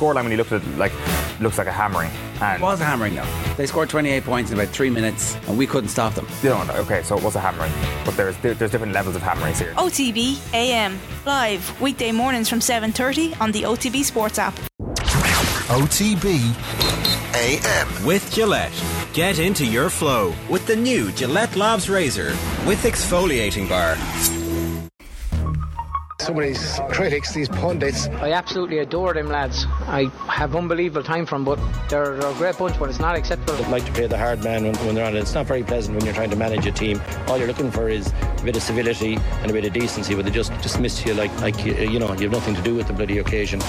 scoreline 0.00 0.22
when 0.22 0.30
you 0.32 0.38
looked 0.38 0.52
at 0.52 0.62
it, 0.62 0.78
like 0.78 0.92
looks 1.40 1.58
like 1.58 1.66
a 1.66 1.72
hammering. 1.72 2.10
And 2.40 2.62
It 2.62 2.64
was 2.64 2.80
a 2.80 2.84
hammering 2.84 3.14
though. 3.14 3.26
They 3.56 3.66
scored 3.66 3.90
28 3.90 4.24
points 4.24 4.50
in 4.50 4.58
about 4.58 4.72
three 4.72 4.90
minutes, 4.90 5.36
and 5.46 5.58
we 5.58 5.66
couldn't 5.66 5.90
stop 5.90 6.14
them. 6.14 6.26
you 6.42 6.48
know, 6.48 6.64
okay, 6.76 7.02
so 7.02 7.16
it 7.16 7.22
was 7.22 7.36
a 7.36 7.40
hammering, 7.40 7.72
but 8.04 8.16
there's 8.16 8.36
there, 8.38 8.54
there's 8.54 8.70
different 8.70 8.92
levels 8.94 9.14
of 9.16 9.22
hammerings 9.22 9.58
here. 9.58 9.74
OTB 9.76 10.38
AM 10.54 10.98
live 11.26 11.80
weekday 11.80 12.12
mornings 12.12 12.48
from 12.48 12.60
7:30 12.60 13.40
on 13.40 13.52
the 13.52 13.62
OTB 13.64 14.02
Sports 14.04 14.38
app. 14.38 14.58
OTB 15.68 16.26
AM. 17.34 18.04
With 18.04 18.32
Gillette. 18.32 18.72
Get 19.12 19.38
into 19.38 19.64
your 19.64 19.90
flow 19.90 20.32
with 20.48 20.66
the 20.66 20.76
new 20.76 21.12
Gillette 21.12 21.56
Labs 21.56 21.88
Razor 21.88 22.30
with 22.66 22.82
exfoliating 22.84 23.68
bar. 23.68 23.96
Some 26.30 26.38
of 26.38 26.44
these 26.44 26.80
critics, 26.90 27.34
these 27.34 27.48
pundits, 27.48 28.06
I 28.06 28.30
absolutely 28.30 28.78
adore 28.78 29.14
them 29.14 29.26
lads. 29.26 29.66
I 29.88 30.04
have 30.28 30.54
unbelievable 30.54 31.02
time 31.02 31.26
from, 31.26 31.44
them, 31.44 31.56
but 31.56 31.88
they're, 31.88 32.18
they're 32.18 32.30
a 32.30 32.34
great 32.34 32.56
bunch, 32.56 32.78
but 32.78 32.88
it's 32.88 33.00
not 33.00 33.16
acceptable. 33.16 33.68
like 33.68 33.84
to 33.86 33.90
play 33.90 34.06
the 34.06 34.16
hard 34.16 34.44
man 34.44 34.62
when, 34.62 34.76
when 34.86 34.94
they're 34.94 35.04
on 35.04 35.16
it. 35.16 35.18
It's 35.18 35.34
not 35.34 35.46
very 35.46 35.64
pleasant 35.64 35.96
when 35.96 36.04
you're 36.04 36.14
trying 36.14 36.30
to 36.30 36.36
manage 36.36 36.64
a 36.66 36.70
team. 36.70 37.02
All 37.26 37.36
you're 37.36 37.48
looking 37.48 37.72
for 37.72 37.88
is 37.88 38.12
a 38.12 38.42
bit 38.44 38.54
of 38.54 38.62
civility 38.62 39.18
and 39.42 39.50
a 39.50 39.52
bit 39.52 39.64
of 39.64 39.72
decency, 39.72 40.14
but 40.14 40.24
they 40.24 40.30
just 40.30 40.52
dismiss 40.62 41.04
you 41.04 41.14
like, 41.14 41.36
like 41.40 41.66
you, 41.66 41.74
you 41.74 41.98
know, 41.98 42.12
you 42.12 42.28
have 42.28 42.30
nothing 42.30 42.54
to 42.54 42.62
do 42.62 42.76
with 42.76 42.86
the 42.86 42.92
bloody 42.92 43.18
occasion. 43.18 43.60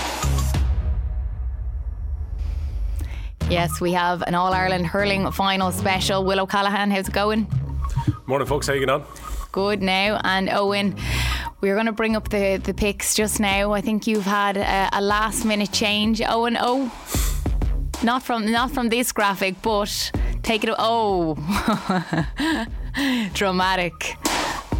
Yes, 3.50 3.82
we 3.82 3.91
have 3.94 4.22
an 4.28 4.36
All 4.36 4.54
Ireland 4.54 4.86
hurling 4.86 5.32
final 5.32 5.72
special. 5.72 6.24
Will 6.24 6.40
O'Callaghan, 6.40 6.91
how's 6.91 7.08
it 7.08 7.14
going? 7.16 7.48
Morning, 8.28 8.48
folks. 8.48 8.68
How 8.68 8.74
you 8.74 8.82
getting 8.82 8.94
on? 8.94 9.05
Good 9.52 9.82
now. 9.82 10.22
And 10.24 10.48
Eoin, 10.48 10.98
we're 11.62 11.76
going 11.76 11.86
to 11.86 11.92
bring 11.92 12.16
up 12.16 12.30
the, 12.30 12.60
the 12.64 12.74
picks 12.74 13.16
just 13.16 13.40
now. 13.40 13.72
I 13.72 13.82
think 13.82 14.08
you've 14.08 14.26
had 14.26 14.58
a, 14.58 14.90
a 14.94 15.02
last 15.02 15.46
minute 15.46 15.72
change. 15.72 16.20
Eoin, 16.20 16.58
oh, 16.60 16.92
not 18.04 18.24
from 18.24 18.52
not 18.52 18.72
from 18.72 18.90
this 18.90 19.12
graphic, 19.12 19.62
but 19.62 20.12
take 20.41 20.63
it. 20.63 20.74
Oh, 20.77 21.35
dramatic. 23.34 23.94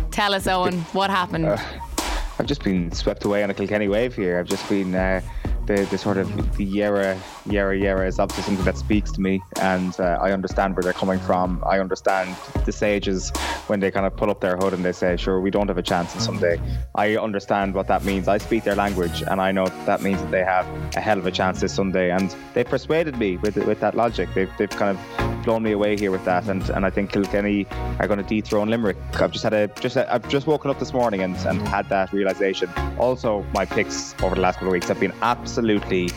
Tell 0.10 0.34
us, 0.34 0.48
Eoin, 0.48 0.82
what 0.94 1.10
happened? 1.10 1.48
I've 1.48 2.48
just 2.48 2.64
been 2.64 2.92
swept 2.92 3.24
away 3.24 3.44
on 3.44 3.52
a 3.52 3.54
Kilkenny 3.54 3.88
wave 3.88 4.16
here. 4.16 4.40
I've 4.40 4.48
just 4.48 4.68
been 4.68 4.96
uh, 4.96 5.22
the, 5.66 5.88
the 5.90 5.98
sort 5.98 6.18
of 6.18 6.28
the 6.58 6.66
Yera, 6.66 7.18
Yera, 7.46 7.80
Yera 7.80 8.08
is 8.08 8.20
obviously 8.20 8.44
something 8.44 8.66
that 8.66 8.78
speaks 8.78 9.12
to 9.12 9.22
me, 9.22 9.42
and 9.60 9.98
uh, 10.00 10.20
I 10.22 10.32
understand 10.32 10.76
where 10.76 10.84
they're 10.84 10.94
coming 10.94 11.20
from. 11.20 11.64
I 11.66 11.80
understand 11.80 12.36
the 12.66 12.72
sages 12.72 13.32
when 13.68 13.80
they 13.80 13.92
kind 13.92 14.06
of 14.06 14.16
pull 14.16 14.30
up 14.30 14.42
their 14.42 14.58
hood 14.58 14.74
and 14.74 14.84
they 14.84 14.92
say, 14.92 15.18
"Sure, 15.18 15.40
we 15.40 15.52
don't 15.52 15.68
have 15.68 15.78
a 15.78 15.84
chance 15.84 16.16
on 16.16 16.22
Sunday." 16.22 16.60
I 16.96 17.18
understand 17.18 17.74
what 17.74 17.88
that 17.88 18.04
means. 18.04 18.28
I 18.28 18.38
speak 18.38 18.64
their 18.64 18.76
language, 18.76 19.24
and 19.24 19.40
I 19.42 19.52
know 19.52 19.66
that, 19.66 19.86
that 19.86 20.02
means 20.02 20.22
that 20.22 20.32
they 20.32 20.44
have 20.44 20.68
a 20.96 21.02
hell 21.02 21.18
of 21.18 21.26
a 21.26 21.32
chance 21.32 21.62
this 21.62 21.74
Sunday, 21.74 22.12
and 22.12 22.36
they 22.54 22.64
persuaded 22.64 23.18
me 23.18 23.38
with 23.38 23.56
with 23.58 23.80
that 23.80 23.96
logic. 23.96 24.30
They've, 24.34 24.52
they've 24.58 24.70
kind 24.70 24.98
of 24.98 25.21
blown 25.44 25.64
me 25.64 25.72
away 25.72 25.98
here 25.98 26.12
with 26.12 26.24
that, 26.26 26.48
and, 26.48 26.68
and 26.70 26.86
I 26.86 26.90
think 26.90 27.12
Kilkenny 27.12 27.68
are 28.00 28.08
going 28.08 28.24
to 28.24 28.24
dethrone 28.24 28.70
Limerick. 28.70 28.98
I've 29.20 29.32
just 29.32 29.44
had 29.44 29.54
a 29.54 29.68
just 29.68 29.98
I've 29.98 30.28
just 30.30 30.48
woken 30.48 30.72
up 30.72 30.80
this 30.80 30.94
morning 30.94 31.22
and, 31.22 31.36
and 31.46 31.62
had 31.68 31.90
that 31.90 32.12
realization. 32.14 32.70
Also, 32.98 33.46
my 33.54 33.66
picks 33.66 34.16
over 34.22 34.36
the 34.36 34.42
last 34.42 34.56
couple 34.56 34.70
of 34.70 34.74
weeks 34.74 34.88
have 34.88 35.00
been 35.00 35.14
absolutely 35.22 36.10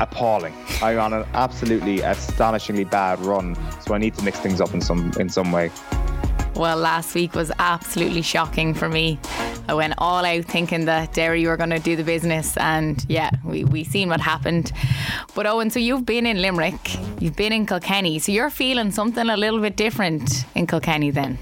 appalling. 0.00 0.54
I'm 0.82 0.98
on 0.98 1.12
an 1.12 1.24
absolutely 1.34 2.00
astonishingly 2.00 2.84
bad 2.84 3.18
run, 3.20 3.56
so 3.80 3.94
I 3.94 3.98
need 3.98 4.14
to 4.14 4.24
mix 4.24 4.38
things 4.38 4.60
up 4.60 4.74
in 4.74 4.80
some 4.80 5.12
in 5.18 5.28
some 5.28 5.52
way. 5.52 5.70
Well, 6.54 6.78
last 6.78 7.14
week 7.14 7.34
was 7.34 7.52
absolutely 7.58 8.22
shocking 8.22 8.72
for 8.72 8.88
me. 8.88 9.18
I 9.68 9.74
went 9.74 9.94
all 9.98 10.24
out 10.24 10.44
thinking 10.44 10.84
that 10.84 11.12
Derry 11.12 11.46
were 11.46 11.56
going 11.56 11.70
to 11.70 11.78
do 11.78 11.96
the 11.96 12.04
business, 12.04 12.56
and 12.56 13.04
yeah, 13.08 13.30
we 13.44 13.64
we 13.64 13.84
seen 13.84 14.08
what 14.08 14.20
happened. 14.20 14.72
But 15.34 15.46
Eoin, 15.46 15.72
so 15.72 15.80
you've 15.80 16.06
been 16.06 16.26
in 16.26 16.40
Limerick, 16.40 16.96
you've 17.20 17.36
been 17.36 17.52
in 17.52 17.66
Kilkenny, 17.66 18.18
so 18.18 18.32
you're 18.32 18.50
feeling 18.50 18.90
something 18.90 19.28
a 19.28 19.36
little 19.36 19.60
bit 19.60 19.76
different 19.76 20.44
in 20.54 20.66
Kilkenny 20.66 21.10
then. 21.10 21.38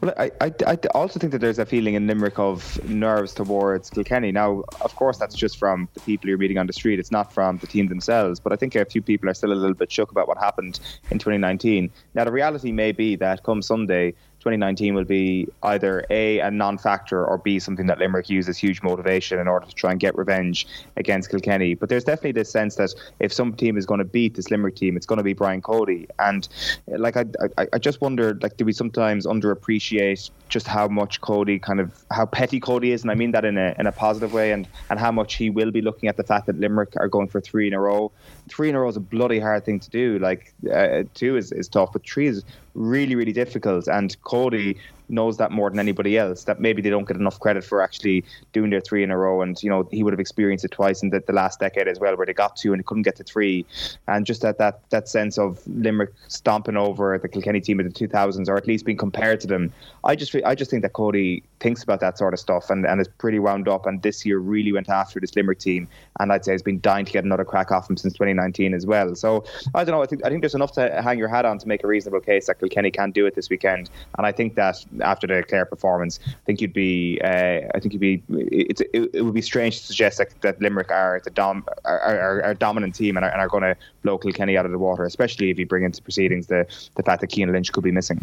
Well, 0.00 0.12
I, 0.18 0.30
I, 0.40 0.52
I 0.66 0.78
also 0.94 1.18
think 1.18 1.32
that 1.32 1.38
there's 1.38 1.58
a 1.58 1.64
feeling 1.64 1.94
in 1.94 2.06
Limerick 2.06 2.38
of 2.38 2.82
nerves 2.88 3.32
towards 3.32 3.88
Kilkenny. 3.88 4.32
Now, 4.32 4.64
of 4.80 4.94
course, 4.96 5.16
that's 5.16 5.34
just 5.34 5.58
from 5.58 5.88
the 5.94 6.00
people 6.00 6.28
you're 6.28 6.38
meeting 6.38 6.58
on 6.58 6.66
the 6.66 6.72
street. 6.72 6.98
It's 6.98 7.10
not 7.10 7.32
from 7.32 7.58
the 7.58 7.66
team 7.66 7.86
themselves. 7.86 8.40
But 8.40 8.52
I 8.52 8.56
think 8.56 8.74
a 8.74 8.84
few 8.84 9.00
people 9.00 9.30
are 9.30 9.34
still 9.34 9.52
a 9.52 9.54
little 9.54 9.74
bit 9.74 9.90
shook 9.90 10.10
about 10.10 10.28
what 10.28 10.38
happened 10.38 10.80
in 11.10 11.18
2019. 11.18 11.90
Now, 12.14 12.24
the 12.24 12.32
reality 12.32 12.72
may 12.72 12.92
be 12.92 13.16
that 13.16 13.44
come 13.44 13.62
Sunday, 13.62 14.14
2019 14.42 14.94
will 14.94 15.04
be 15.04 15.46
either 15.62 16.04
A, 16.10 16.40
a 16.40 16.50
non 16.50 16.76
factor, 16.76 17.24
or 17.24 17.38
B, 17.38 17.60
something 17.60 17.86
that 17.86 17.98
Limerick 17.98 18.28
uses 18.28 18.58
huge 18.58 18.82
motivation 18.82 19.38
in 19.38 19.46
order 19.46 19.66
to 19.66 19.74
try 19.74 19.92
and 19.92 20.00
get 20.00 20.16
revenge 20.18 20.66
against 20.96 21.30
Kilkenny. 21.30 21.74
But 21.74 21.88
there's 21.88 22.02
definitely 22.02 22.32
this 22.32 22.50
sense 22.50 22.74
that 22.74 22.92
if 23.20 23.32
some 23.32 23.54
team 23.54 23.76
is 23.76 23.86
going 23.86 23.98
to 23.98 24.04
beat 24.04 24.34
this 24.34 24.50
Limerick 24.50 24.74
team, 24.74 24.96
it's 24.96 25.06
going 25.06 25.18
to 25.18 25.22
be 25.22 25.32
Brian 25.32 25.62
Cody. 25.62 26.08
And 26.18 26.48
like, 26.88 27.16
I, 27.16 27.24
I, 27.56 27.68
I 27.74 27.78
just 27.78 28.00
wonder, 28.00 28.36
like, 28.42 28.56
do 28.56 28.64
we 28.64 28.72
sometimes 28.72 29.26
underappreciate 29.26 30.30
just 30.48 30.66
how 30.66 30.88
much 30.88 31.20
Cody 31.20 31.60
kind 31.60 31.78
of, 31.78 32.04
how 32.10 32.26
petty 32.26 32.58
Cody 32.58 32.90
is? 32.90 33.02
And 33.02 33.12
I 33.12 33.14
mean 33.14 33.30
that 33.30 33.44
in 33.44 33.56
a, 33.56 33.76
in 33.78 33.86
a 33.86 33.92
positive 33.92 34.32
way, 34.32 34.50
and, 34.50 34.66
and 34.90 34.98
how 34.98 35.12
much 35.12 35.34
he 35.34 35.50
will 35.50 35.70
be 35.70 35.82
looking 35.82 36.08
at 36.08 36.16
the 36.16 36.24
fact 36.24 36.46
that 36.46 36.58
Limerick 36.58 36.94
are 36.96 37.08
going 37.08 37.28
for 37.28 37.40
three 37.40 37.68
in 37.68 37.74
a 37.74 37.80
row. 37.80 38.10
Three 38.48 38.70
in 38.70 38.74
a 38.74 38.80
row 38.80 38.88
is 38.88 38.96
a 38.96 39.00
bloody 39.00 39.38
hard 39.38 39.64
thing 39.64 39.78
to 39.78 39.90
do. 39.90 40.18
Like, 40.18 40.52
uh, 40.74 41.04
two 41.14 41.36
is, 41.36 41.52
is 41.52 41.68
tough, 41.68 41.92
but 41.92 42.04
three 42.04 42.26
is 42.26 42.42
really, 42.74 43.14
really 43.14 43.32
difficult. 43.32 43.88
And 43.88 44.20
Cody 44.22 44.78
knows 45.12 45.36
that 45.36 45.52
more 45.52 45.70
than 45.70 45.78
anybody 45.78 46.18
else. 46.18 46.44
That 46.44 46.60
maybe 46.60 46.82
they 46.82 46.90
don't 46.90 47.06
get 47.06 47.16
enough 47.16 47.38
credit 47.38 47.64
for 47.64 47.82
actually 47.82 48.24
doing 48.52 48.70
their 48.70 48.80
three 48.80 49.02
in 49.02 49.10
a 49.10 49.16
row. 49.16 49.42
And 49.42 49.62
you 49.62 49.70
know 49.70 49.88
he 49.90 50.02
would 50.02 50.12
have 50.12 50.20
experienced 50.20 50.64
it 50.64 50.70
twice 50.70 51.02
in 51.02 51.10
the, 51.10 51.22
the 51.26 51.32
last 51.32 51.60
decade 51.60 51.88
as 51.88 52.00
well, 52.00 52.16
where 52.16 52.26
they 52.26 52.32
got 52.32 52.56
two 52.56 52.72
and 52.72 52.80
they 52.80 52.84
couldn't 52.84 53.02
get 53.02 53.16
to 53.16 53.24
three. 53.24 53.64
And 54.08 54.26
just 54.26 54.42
that 54.42 54.58
that 54.58 54.80
that 54.90 55.08
sense 55.08 55.38
of 55.38 55.60
Limerick 55.66 56.12
stomping 56.28 56.76
over 56.76 57.18
the 57.18 57.28
Kilkenny 57.28 57.60
team 57.60 57.78
of 57.80 57.86
the 57.86 57.92
2000s, 57.92 58.48
or 58.48 58.56
at 58.56 58.66
least 58.66 58.84
being 58.84 58.98
compared 58.98 59.40
to 59.40 59.46
them. 59.46 59.72
I 60.04 60.16
just 60.16 60.34
I 60.44 60.54
just 60.54 60.70
think 60.70 60.82
that 60.82 60.92
Cody 60.94 61.42
thinks 61.60 61.82
about 61.82 62.00
that 62.00 62.18
sort 62.18 62.34
of 62.34 62.40
stuff 62.40 62.70
and, 62.70 62.84
and 62.84 63.00
is 63.00 63.08
pretty 63.08 63.38
wound 63.38 63.68
up. 63.68 63.86
And 63.86 64.02
this 64.02 64.26
year 64.26 64.38
really 64.38 64.72
went 64.72 64.88
after 64.88 65.20
this 65.20 65.34
Limerick 65.36 65.58
team, 65.58 65.88
and 66.18 66.32
I'd 66.32 66.44
say 66.44 66.52
has 66.52 66.62
been 66.62 66.80
dying 66.80 67.04
to 67.04 67.12
get 67.12 67.24
another 67.24 67.44
crack 67.44 67.70
off 67.70 67.88
him 67.88 67.96
since 67.96 68.14
2019 68.14 68.74
as 68.74 68.86
well. 68.86 69.14
So 69.14 69.44
I 69.74 69.84
don't 69.84 69.94
know. 69.94 70.02
I 70.02 70.06
think 70.06 70.24
I 70.24 70.28
think 70.28 70.42
there's 70.42 70.54
enough 70.54 70.72
to 70.72 71.02
hang 71.02 71.18
your 71.18 71.28
hat 71.28 71.44
on 71.44 71.58
to 71.58 71.68
make 71.68 71.84
a 71.84 71.86
reasonable 71.86 72.20
case 72.20 72.46
that 72.46 72.58
Kilkenny 72.58 72.90
can't 72.90 73.14
do 73.14 73.26
it 73.26 73.34
this 73.34 73.48
weekend. 73.50 73.90
And 74.18 74.26
I 74.26 74.32
think 74.32 74.54
that 74.56 74.84
after 75.02 75.26
the 75.26 75.42
Clare 75.42 75.64
performance, 75.64 76.18
I 76.26 76.44
think 76.46 76.60
you'd 76.60 76.72
be 76.72 77.20
uh, 77.22 77.60
I 77.74 77.80
think 77.80 77.92
you'd 77.92 78.00
be 78.00 78.22
it's 78.28 78.80
it, 78.80 79.10
it, 79.12 79.22
would 79.22 79.34
be 79.34 79.42
strange 79.42 79.80
to 79.80 79.86
suggest 79.86 80.18
that, 80.18 80.40
that 80.42 80.60
Limerick 80.60 80.90
are 80.90 81.20
the 81.24 81.30
dom 81.30 81.64
are, 81.84 82.00
are, 82.00 82.42
are 82.42 82.54
dominant 82.54 82.94
team 82.94 83.16
and 83.16 83.24
are, 83.24 83.32
are 83.32 83.48
going 83.48 83.62
to 83.62 83.76
blow 84.02 84.18
Kilkenny 84.18 84.56
out 84.56 84.66
of 84.66 84.72
the 84.72 84.78
water, 84.78 85.04
especially 85.04 85.50
if 85.50 85.58
you 85.58 85.66
bring 85.66 85.84
into 85.84 86.02
proceedings 86.02 86.46
the 86.46 86.66
the 86.96 87.02
fact 87.02 87.20
that 87.20 87.32
Cian 87.32 87.52
Lynch 87.52 87.72
could 87.72 87.84
be 87.84 87.92
missing. 87.92 88.20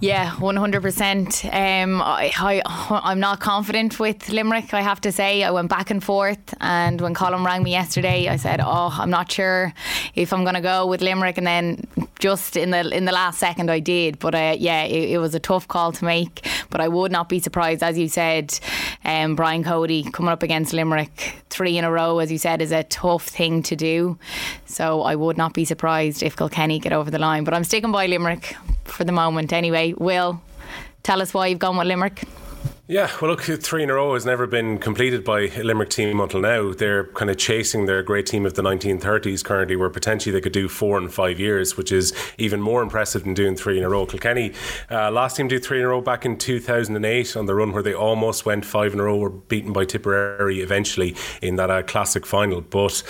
Yeah, 0.00 0.34
one 0.40 0.56
hundred 0.56 0.82
percent. 0.82 1.44
Um, 1.44 2.02
I, 2.02 2.32
I, 2.36 2.62
I'm 3.02 3.20
not 3.20 3.40
confident 3.40 3.98
with 3.98 4.28
Limerick. 4.28 4.74
I 4.74 4.82
have 4.82 5.00
to 5.02 5.12
say, 5.12 5.42
I 5.42 5.50
went 5.50 5.70
back 5.70 5.90
and 5.90 6.02
forth, 6.02 6.54
and 6.60 7.00
when 7.00 7.14
Colin 7.14 7.44
rang 7.44 7.62
me 7.62 7.70
yesterday, 7.70 8.28
I 8.28 8.36
said, 8.36 8.60
"Oh, 8.62 8.94
I'm 8.98 9.10
not 9.10 9.30
sure 9.30 9.72
if 10.14 10.32
I'm 10.32 10.44
going 10.44 10.54
to 10.54 10.60
go 10.60 10.86
with 10.86 11.00
Limerick." 11.00 11.38
And 11.38 11.46
then 11.46 11.86
just 12.18 12.56
in 12.56 12.70
the 12.70 12.88
in 12.90 13.04
the 13.04 13.12
last 13.12 13.38
second, 13.38 13.70
I 13.70 13.80
did. 13.80 14.18
But 14.18 14.34
uh, 14.34 14.56
yeah, 14.58 14.84
it, 14.84 15.10
it 15.10 15.18
was 15.18 15.34
a 15.34 15.40
tough 15.40 15.68
call 15.68 15.92
to 15.92 16.04
make. 16.04 16.46
But 16.70 16.80
I 16.80 16.88
would 16.88 17.12
not 17.12 17.28
be 17.28 17.38
surprised, 17.40 17.82
as 17.82 17.98
you 17.98 18.08
said, 18.08 18.58
um, 19.04 19.36
Brian 19.36 19.64
Cody 19.64 20.02
coming 20.02 20.32
up 20.32 20.42
against 20.42 20.72
Limerick 20.72 21.36
three 21.50 21.78
in 21.78 21.84
a 21.84 21.90
row, 21.90 22.18
as 22.18 22.30
you 22.30 22.38
said, 22.38 22.60
is 22.60 22.72
a 22.72 22.82
tough 22.84 23.28
thing 23.28 23.62
to 23.64 23.76
do. 23.76 24.18
So 24.66 25.02
I 25.02 25.14
would 25.14 25.36
not 25.36 25.54
be 25.54 25.64
surprised 25.64 26.22
if 26.22 26.36
Kilkenny 26.36 26.78
get 26.78 26.92
over 26.92 27.10
the 27.10 27.18
line. 27.18 27.44
But 27.44 27.54
I'm 27.54 27.64
sticking 27.64 27.92
by 27.92 28.06
Limerick 28.06 28.56
for 28.84 29.04
the 29.04 29.12
moment 29.12 29.52
anyway. 29.52 29.94
Will, 29.96 30.40
tell 31.02 31.22
us 31.22 31.32
why 31.32 31.46
you've 31.48 31.58
gone 31.58 31.76
with 31.76 31.86
Limerick. 31.86 32.24
Yeah, 32.88 33.10
well, 33.20 33.32
look, 33.32 33.40
three 33.40 33.82
in 33.82 33.90
a 33.90 33.94
row 33.94 34.14
has 34.14 34.24
never 34.24 34.46
been 34.46 34.78
completed 34.78 35.24
by 35.24 35.48
a 35.48 35.62
Limerick 35.64 35.90
team 35.90 36.20
until 36.20 36.40
now. 36.40 36.72
They're 36.72 37.06
kind 37.06 37.32
of 37.32 37.36
chasing 37.36 37.86
their 37.86 38.00
great 38.04 38.26
team 38.26 38.46
of 38.46 38.54
the 38.54 38.62
1930s 38.62 39.42
currently, 39.42 39.74
where 39.74 39.90
potentially 39.90 40.32
they 40.32 40.40
could 40.40 40.52
do 40.52 40.68
four 40.68 40.96
in 40.96 41.08
five 41.08 41.40
years, 41.40 41.76
which 41.76 41.90
is 41.90 42.12
even 42.38 42.60
more 42.60 42.82
impressive 42.82 43.24
than 43.24 43.34
doing 43.34 43.56
three 43.56 43.76
in 43.76 43.82
a 43.82 43.88
row. 43.88 44.06
Kilkenny, 44.06 44.52
uh, 44.88 45.10
last 45.10 45.36
team 45.36 45.48
do 45.48 45.58
three 45.58 45.80
in 45.80 45.84
a 45.84 45.88
row 45.88 46.00
back 46.00 46.24
in 46.24 46.38
2008 46.38 47.36
on 47.36 47.46
the 47.46 47.56
run 47.56 47.72
where 47.72 47.82
they 47.82 47.92
almost 47.92 48.46
went 48.46 48.64
five 48.64 48.92
in 48.92 49.00
a 49.00 49.02
row, 49.02 49.16
were 49.16 49.30
beaten 49.30 49.72
by 49.72 49.84
Tipperary 49.84 50.60
eventually 50.60 51.16
in 51.42 51.56
that 51.56 51.72
uh, 51.72 51.82
classic 51.82 52.24
final. 52.24 52.60
But 52.60 53.02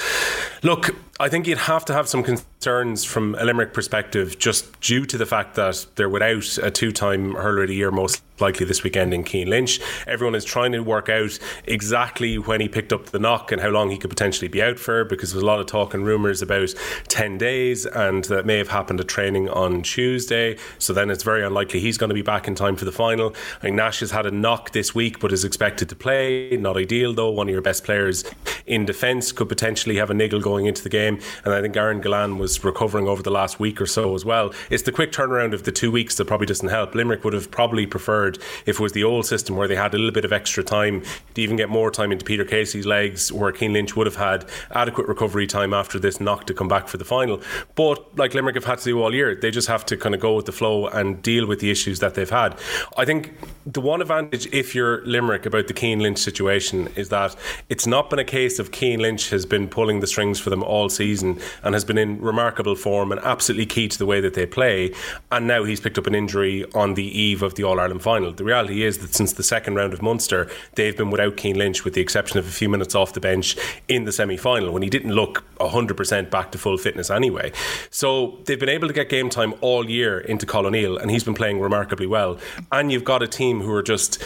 look, 0.62 0.96
I 1.18 1.30
think 1.30 1.46
you'd 1.46 1.56
have 1.56 1.86
to 1.86 1.94
have 1.94 2.08
some 2.08 2.22
concerns 2.22 3.02
from 3.02 3.36
a 3.36 3.44
Limerick 3.44 3.72
perspective, 3.72 4.38
just 4.38 4.78
due 4.80 5.06
to 5.06 5.16
the 5.16 5.24
fact 5.24 5.54
that 5.54 5.86
they're 5.94 6.10
without 6.10 6.58
a 6.58 6.70
two-time 6.70 7.34
hurler 7.34 7.62
of 7.62 7.68
the 7.68 7.74
year, 7.74 7.90
most 7.90 8.22
likely 8.38 8.66
this 8.66 8.82
weekend 8.82 9.14
in 9.14 9.24
Cian 9.24 9.48
Lynch. 9.48 9.80
Everyone 10.06 10.34
is 10.34 10.44
trying 10.44 10.72
to 10.72 10.80
work 10.80 11.08
out 11.08 11.38
exactly 11.64 12.36
when 12.36 12.60
he 12.60 12.68
picked 12.68 12.92
up 12.92 13.06
the 13.06 13.18
knock 13.18 13.50
and 13.50 13.62
how 13.62 13.68
long 13.68 13.90
he 13.90 13.96
could 13.96 14.10
potentially 14.10 14.48
be 14.48 14.62
out 14.62 14.78
for 14.78 15.04
because 15.04 15.32
there's 15.32 15.42
a 15.42 15.46
lot 15.46 15.58
of 15.58 15.66
talk 15.66 15.94
and 15.94 16.04
rumours 16.04 16.42
about 16.42 16.74
10 17.08 17.38
days 17.38 17.86
and 17.86 18.24
that 18.24 18.44
may 18.44 18.58
have 18.58 18.68
happened 18.68 19.00
at 19.00 19.08
training 19.08 19.48
on 19.48 19.80
Tuesday. 19.82 20.58
So 20.78 20.92
then 20.92 21.08
it's 21.08 21.22
very 21.22 21.44
unlikely 21.44 21.80
he's 21.80 21.96
going 21.96 22.10
to 22.10 22.14
be 22.14 22.20
back 22.20 22.46
in 22.46 22.54
time 22.54 22.76
for 22.76 22.84
the 22.84 22.92
final. 22.92 23.34
I 23.56 23.60
think 23.60 23.76
Nash 23.76 24.00
has 24.00 24.10
had 24.10 24.26
a 24.26 24.30
knock 24.30 24.72
this 24.72 24.94
week 24.94 25.18
but 25.18 25.32
is 25.32 25.44
expected 25.44 25.88
to 25.88 25.96
play. 25.96 26.56
Not 26.56 26.76
ideal 26.76 27.14
though. 27.14 27.30
One 27.30 27.48
of 27.48 27.52
your 27.52 27.62
best 27.62 27.84
players 27.84 28.24
in 28.66 28.84
defence 28.84 29.32
could 29.32 29.48
potentially 29.48 29.96
have 29.96 30.10
a 30.10 30.14
niggle 30.14 30.40
going 30.40 30.66
into 30.66 30.82
the 30.82 30.90
game. 30.90 31.05
And 31.06 31.54
I 31.54 31.60
think 31.60 31.76
Aaron 31.76 32.00
Gillane 32.00 32.38
was 32.38 32.62
recovering 32.64 33.08
over 33.08 33.22
the 33.22 33.30
last 33.30 33.60
week 33.60 33.80
or 33.80 33.86
so 33.86 34.14
as 34.14 34.24
well. 34.24 34.52
It's 34.70 34.82
the 34.82 34.92
quick 34.92 35.12
turnaround 35.12 35.52
of 35.52 35.64
the 35.64 35.72
two 35.72 35.90
weeks 35.90 36.16
that 36.16 36.26
probably 36.26 36.46
doesn't 36.46 36.68
help. 36.68 36.94
Limerick 36.94 37.24
would 37.24 37.32
have 37.32 37.50
probably 37.50 37.86
preferred 37.86 38.38
if 38.66 38.76
it 38.76 38.80
was 38.80 38.92
the 38.92 39.04
old 39.04 39.26
system 39.26 39.56
where 39.56 39.68
they 39.68 39.76
had 39.76 39.94
a 39.94 39.98
little 39.98 40.12
bit 40.12 40.24
of 40.24 40.32
extra 40.32 40.62
time 40.62 41.02
to 41.34 41.40
even 41.40 41.56
get 41.56 41.68
more 41.68 41.90
time 41.90 42.12
into 42.12 42.24
Peter 42.24 42.44
Casey's 42.44 42.86
legs, 42.86 43.32
where 43.32 43.52
Cian 43.52 43.72
Lynch 43.72 43.96
would 43.96 44.06
have 44.06 44.16
had 44.16 44.44
adequate 44.72 45.06
recovery 45.08 45.46
time 45.46 45.72
after 45.72 45.98
this 45.98 46.20
knock 46.20 46.46
to 46.46 46.54
come 46.54 46.68
back 46.68 46.88
for 46.88 46.98
the 46.98 47.04
final. 47.04 47.40
But 47.74 48.16
like 48.16 48.34
Limerick 48.34 48.54
have 48.54 48.64
had 48.64 48.78
to 48.78 48.84
do 48.84 49.02
all 49.02 49.14
year, 49.14 49.34
they 49.34 49.50
just 49.50 49.68
have 49.68 49.86
to 49.86 49.96
kind 49.96 50.14
of 50.14 50.20
go 50.20 50.34
with 50.34 50.46
the 50.46 50.52
flow 50.52 50.86
and 50.86 51.22
deal 51.22 51.46
with 51.46 51.60
the 51.60 51.70
issues 51.70 52.00
that 52.00 52.14
they've 52.14 52.28
had. 52.28 52.58
I 52.96 53.04
think 53.04 53.34
the 53.64 53.80
one 53.80 54.00
advantage, 54.00 54.46
if 54.52 54.74
you're 54.74 55.04
Limerick, 55.06 55.46
about 55.46 55.68
the 55.68 55.74
Cian 55.74 56.00
Lynch 56.00 56.18
situation 56.18 56.88
is 56.96 57.08
that 57.10 57.36
it's 57.68 57.86
not 57.86 58.10
been 58.10 58.18
a 58.18 58.24
case 58.24 58.58
of 58.58 58.70
Cian 58.74 59.00
Lynch 59.00 59.30
has 59.30 59.46
been 59.46 59.68
pulling 59.68 60.00
the 60.00 60.06
strings 60.06 60.38
for 60.38 60.50
them 60.50 60.62
all 60.62 60.88
season 60.96 61.40
and 61.62 61.74
has 61.74 61.84
been 61.84 61.98
in 61.98 62.20
remarkable 62.20 62.74
form 62.74 63.12
and 63.12 63.20
absolutely 63.22 63.66
key 63.66 63.88
to 63.88 63.98
the 63.98 64.06
way 64.06 64.20
that 64.20 64.34
they 64.34 64.46
play. 64.46 64.92
And 65.30 65.46
now 65.46 65.64
he's 65.64 65.80
picked 65.80 65.98
up 65.98 66.06
an 66.06 66.14
injury 66.14 66.64
on 66.74 66.94
the 66.94 67.06
eve 67.06 67.42
of 67.42 67.54
the 67.54 67.64
All 67.64 67.80
Ireland 67.80 68.02
final. 68.02 68.32
The 68.32 68.44
reality 68.44 68.82
is 68.82 68.98
that 68.98 69.14
since 69.14 69.32
the 69.32 69.42
second 69.42 69.74
round 69.74 69.92
of 69.92 70.02
Munster, 70.02 70.50
they've 70.74 70.96
been 70.96 71.10
without 71.10 71.38
Cian 71.40 71.56
Lynch, 71.56 71.84
with 71.84 71.94
the 71.94 72.00
exception 72.00 72.38
of 72.38 72.46
a 72.46 72.50
few 72.50 72.68
minutes 72.68 72.94
off 72.94 73.12
the 73.12 73.20
bench 73.20 73.56
in 73.88 74.04
the 74.04 74.12
semi 74.12 74.36
final 74.36 74.72
when 74.72 74.82
he 74.82 74.90
didn't 74.90 75.12
look 75.12 75.44
100% 75.58 76.30
back 76.30 76.52
to 76.52 76.58
full 76.58 76.76
fitness 76.76 77.10
anyway. 77.10 77.52
So 77.90 78.38
they've 78.44 78.60
been 78.60 78.68
able 78.68 78.88
to 78.88 78.94
get 78.94 79.08
game 79.08 79.30
time 79.30 79.54
all 79.60 79.88
year 79.88 80.20
into 80.20 80.46
Colin 80.46 80.66
O'Neill, 80.66 80.98
and 80.98 81.10
he's 81.10 81.24
been 81.24 81.34
playing 81.34 81.60
remarkably 81.60 82.06
well. 82.06 82.38
And 82.72 82.90
you've 82.90 83.04
got 83.04 83.22
a 83.22 83.28
team 83.28 83.60
who 83.60 83.72
are 83.72 83.82
just 83.82 84.22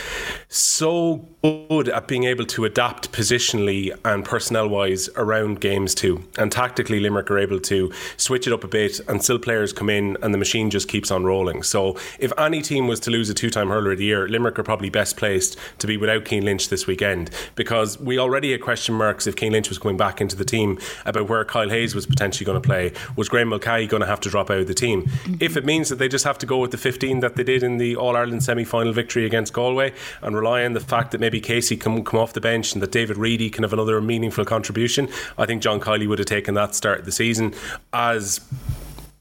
so 0.49 1.29
good 1.43 1.89
at 1.89 2.09
being 2.09 2.25
able 2.25 2.45
to 2.47 2.65
adapt 2.65 3.13
positionally 3.13 3.97
and 4.05 4.25
personnel 4.25 4.69
wise 4.69 5.09
around 5.17 5.61
games 5.61 5.95
too. 5.95 6.25
And 6.39 6.51
tactically, 6.61 7.01
Limerick 7.01 7.31
are 7.31 7.39
able 7.39 7.59
to 7.59 7.91
switch 8.19 8.47
it 8.47 8.53
up 8.53 8.65
a 8.65 8.69
bit, 8.69 9.01
and 9.09 9.25
still 9.25 9.39
players 9.39 9.73
come 9.73 9.89
in, 9.89 10.19
and 10.23 10.35
the 10.35 10.39
machine 10.39 10.69
just 10.69 10.89
keeps 10.89 11.11
on 11.11 11.25
rolling. 11.25 11.63
So 11.63 11.97
if 12.19 12.33
any 12.37 12.61
team 12.61 12.87
was 12.87 13.01
to 13.01 13.11
lose 13.11 13.31
a 13.31 13.35
two 13.35 13.49
time 13.49 13.71
hurler 13.71 13.93
of 13.93 13.99
the 13.99 14.05
year, 14.05 14.29
Limerick 14.29 14.59
are 14.59 14.63
probably 14.63 14.91
best 14.91 15.17
placed 15.17 15.57
to 15.79 15.87
be 15.87 15.97
without 15.97 16.29
Cian 16.29 16.45
Lynch 16.45 16.69
this 16.69 16.87
weekend 16.87 17.31
because 17.55 17.99
we 17.99 18.19
already 18.19 18.53
had 18.53 18.61
question 18.61 18.95
marks 18.95 19.27
if 19.27 19.37
Cian 19.39 19.53
Lynch 19.53 19.71
was 19.71 19.79
coming 19.79 19.97
back 19.97 20.21
into 20.21 20.37
the 20.37 20.45
team 20.45 20.79
about 21.07 21.31
where 21.31 21.45
Kyle 21.47 21.71
Hayes 21.71 21.95
was 21.95 22.05
potentially 22.05 22.45
going 22.45 22.61
to 22.61 22.67
play. 22.67 22.93
Was 23.17 23.31
Graeme 23.31 23.49
Mulcahy 23.49 23.87
going 23.87 24.03
to 24.03 24.07
have 24.07 24.21
to 24.21 24.29
drop 24.29 24.51
out 24.51 24.59
of 24.59 24.67
the 24.67 24.75
team? 24.75 25.05
Mm-hmm. 25.05 25.35
If 25.41 25.57
it 25.57 25.65
means 25.65 25.89
that 25.89 25.97
they 25.97 26.09
just 26.09 26.27
have 26.27 26.37
to 26.39 26.47
go 26.47 26.59
with 26.59 26.73
the 26.73 26.79
15 26.79 27.21
that 27.21 27.37
they 27.37 27.45
did 27.45 27.63
in 27.63 27.79
the 27.79 27.97
All 27.97 28.17
Ireland 28.17 28.43
semi 28.43 28.65
final 28.65 28.93
victory 28.93 29.25
against 29.25 29.55
Galway 29.55 29.95
and 30.21 30.37
rely 30.37 30.65
on 30.67 30.75
the 30.75 30.81
fact 30.81 31.13
that 31.13 31.21
maybe 31.21 31.41
Casey 31.41 31.79
can 31.79 32.05
come 32.05 32.21
off 32.21 32.35
the 32.35 32.41
bench 32.41 32.75
and 32.75 32.83
that 32.83 32.93
David 32.93 33.17
Reidy 33.17 33.49
can 33.49 33.63
have 33.63 33.73
another 33.73 33.99
meaningful 34.03 34.45
contribution, 34.45 35.09
I 35.39 35.47
think 35.47 35.63
John 35.63 35.81
Kiely 35.81 36.07
would 36.07 36.19
have 36.19 36.27
taken 36.27 36.50
that 36.55 36.75
start 36.75 37.05
the 37.05 37.13
season 37.13 37.55
as 37.93 38.41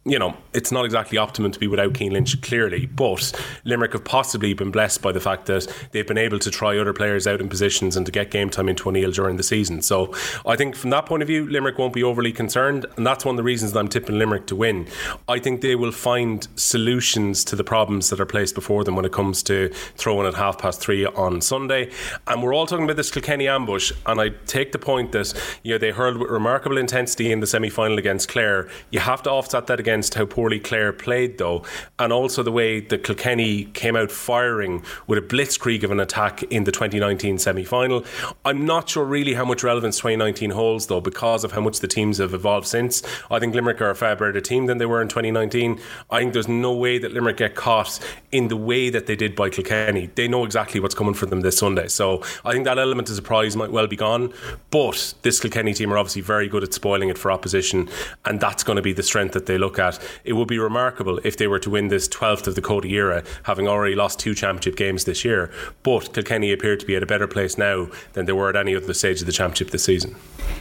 you 0.09 0.17
know, 0.17 0.35
it's 0.53 0.71
not 0.71 0.85
exactly 0.85 1.19
optimum 1.19 1.51
to 1.51 1.59
be 1.59 1.67
without 1.67 1.95
Cian 1.95 2.11
Lynch, 2.11 2.41
clearly, 2.41 2.87
but 2.87 3.31
Limerick 3.63 3.93
have 3.93 4.03
possibly 4.03 4.55
been 4.55 4.71
blessed 4.71 5.03
by 5.03 5.11
the 5.11 5.19
fact 5.19 5.45
that 5.45 5.71
they've 5.91 6.07
been 6.07 6.17
able 6.17 6.39
to 6.39 6.49
try 6.49 6.77
other 6.79 6.93
players 6.93 7.27
out 7.27 7.39
in 7.39 7.47
positions 7.47 7.95
and 7.95 8.07
to 8.07 8.11
get 8.11 8.31
game 8.31 8.49
time 8.49 8.67
into 8.67 8.89
O'Neill 8.89 9.11
during 9.11 9.37
the 9.37 9.43
season. 9.43 9.83
So 9.83 10.11
I 10.47 10.55
think 10.55 10.75
from 10.75 10.89
that 10.89 11.05
point 11.05 11.21
of 11.21 11.27
view, 11.27 11.47
Limerick 11.47 11.77
won't 11.77 11.93
be 11.93 12.03
overly 12.03 12.31
concerned, 12.31 12.87
and 12.97 13.05
that's 13.05 13.23
one 13.23 13.33
of 13.33 13.37
the 13.37 13.43
reasons 13.43 13.73
that 13.73 13.79
I'm 13.79 13.87
tipping 13.87 14.17
Limerick 14.17 14.47
to 14.47 14.55
win. 14.55 14.87
I 15.27 15.37
think 15.37 15.61
they 15.61 15.75
will 15.75 15.91
find 15.91 16.47
solutions 16.55 17.43
to 17.45 17.55
the 17.55 17.63
problems 17.63 18.09
that 18.09 18.19
are 18.19 18.25
placed 18.25 18.55
before 18.55 18.83
them 18.83 18.95
when 18.95 19.05
it 19.05 19.11
comes 19.11 19.43
to 19.43 19.69
throwing 19.95 20.25
at 20.25 20.33
half 20.33 20.57
past 20.57 20.81
three 20.81 21.05
on 21.05 21.39
Sunday. 21.41 21.91
And 22.25 22.41
we're 22.41 22.55
all 22.55 22.65
talking 22.65 22.85
about 22.85 22.97
this 22.97 23.11
Kilkenny 23.11 23.47
ambush, 23.47 23.91
and 24.07 24.19
I 24.19 24.29
take 24.47 24.71
the 24.71 24.79
point 24.79 25.11
that 25.11 25.33
you 25.63 25.73
know 25.73 25.77
they 25.77 25.91
hurled 25.91 26.17
with 26.17 26.31
remarkable 26.31 26.79
intensity 26.79 27.31
in 27.31 27.41
the 27.41 27.47
semi 27.47 27.69
final 27.69 27.99
against 27.99 28.27
Clare. 28.27 28.67
You 28.89 29.01
have 29.01 29.21
to 29.23 29.29
offset 29.29 29.67
that 29.67 29.79
again 29.79 29.98
against 29.99 30.13
how 30.13 30.25
poorly 30.25 30.61
Clare 30.61 30.93
played, 30.93 31.37
though, 31.39 31.61
and 31.97 32.13
also 32.13 32.41
the 32.41 32.53
way 32.53 32.79
that 32.79 33.03
Kilkenny 33.03 33.65
came 33.65 33.97
out 33.97 34.09
firing 34.09 34.81
with 35.07 35.19
a 35.19 35.21
blitzkrieg 35.21 35.83
of 35.83 35.91
an 35.91 35.99
attack 35.99 36.41
in 36.43 36.63
the 36.63 36.71
2019 36.71 37.37
semi 37.37 37.65
final. 37.65 38.05
I'm 38.45 38.65
not 38.65 38.87
sure 38.87 39.03
really 39.03 39.33
how 39.33 39.43
much 39.43 39.61
relevance 39.61 39.97
2019 39.97 40.51
holds, 40.51 40.87
though, 40.87 41.01
because 41.01 41.43
of 41.43 41.51
how 41.51 41.59
much 41.59 41.81
the 41.81 41.87
teams 41.87 42.19
have 42.19 42.33
evolved 42.33 42.65
since. 42.65 43.03
I 43.29 43.39
think 43.39 43.53
Limerick 43.53 43.81
are 43.81 43.89
a 43.89 43.95
far 43.95 44.15
better 44.15 44.39
team 44.39 44.67
than 44.67 44.77
they 44.77 44.85
were 44.85 45.01
in 45.01 45.09
2019. 45.09 45.81
I 46.09 46.19
think 46.19 46.31
there's 46.31 46.47
no 46.47 46.73
way 46.73 46.97
that 46.97 47.11
Limerick 47.11 47.35
get 47.35 47.55
caught 47.55 47.99
in 48.31 48.47
the 48.47 48.55
way 48.55 48.89
that 48.89 49.05
they 49.05 49.17
did 49.17 49.35
by 49.35 49.49
Kilkenny. 49.49 50.09
They 50.15 50.29
know 50.29 50.45
exactly 50.45 50.79
what's 50.79 50.95
coming 50.95 51.13
for 51.13 51.25
them 51.25 51.41
this 51.41 51.57
Sunday. 51.57 51.89
So 51.89 52.23
I 52.45 52.53
think 52.53 52.63
that 52.63 52.79
element 52.79 53.09
of 53.09 53.15
surprise 53.17 53.57
might 53.57 53.71
well 53.71 53.87
be 53.87 53.97
gone. 53.97 54.33
But 54.71 55.13
this 55.23 55.41
Kilkenny 55.41 55.73
team 55.73 55.91
are 55.91 55.97
obviously 55.97 56.21
very 56.21 56.47
good 56.47 56.63
at 56.63 56.73
spoiling 56.73 57.09
it 57.09 57.17
for 57.17 57.33
opposition, 57.33 57.89
and 58.23 58.39
that's 58.39 58.63
going 58.63 58.77
to 58.77 58.81
be 58.81 58.93
the 58.93 59.03
strength 59.03 59.33
that 59.33 59.45
they 59.49 59.57
look 59.57 59.77
at. 59.79 59.88
It 60.23 60.33
would 60.33 60.47
be 60.47 60.59
remarkable 60.59 61.19
if 61.23 61.37
they 61.37 61.47
were 61.47 61.59
to 61.59 61.69
win 61.69 61.87
this 61.87 62.07
12th 62.07 62.47
of 62.47 62.55
the 62.55 62.61
Cody 62.61 62.93
era, 62.93 63.23
having 63.43 63.67
already 63.67 63.95
lost 63.95 64.19
two 64.19 64.35
championship 64.35 64.75
games 64.75 65.05
this 65.05 65.23
year. 65.23 65.51
But 65.83 66.13
Kilkenny 66.13 66.51
appear 66.51 66.75
to 66.75 66.85
be 66.85 66.95
at 66.95 67.03
a 67.03 67.07
better 67.07 67.27
place 67.27 67.57
now 67.57 67.87
than 68.13 68.25
they 68.25 68.33
were 68.33 68.49
at 68.49 68.55
any 68.55 68.75
other 68.75 68.93
stage 68.93 69.21
of 69.21 69.25
the 69.25 69.31
championship 69.31 69.71
this 69.71 69.83
season. 69.83 70.15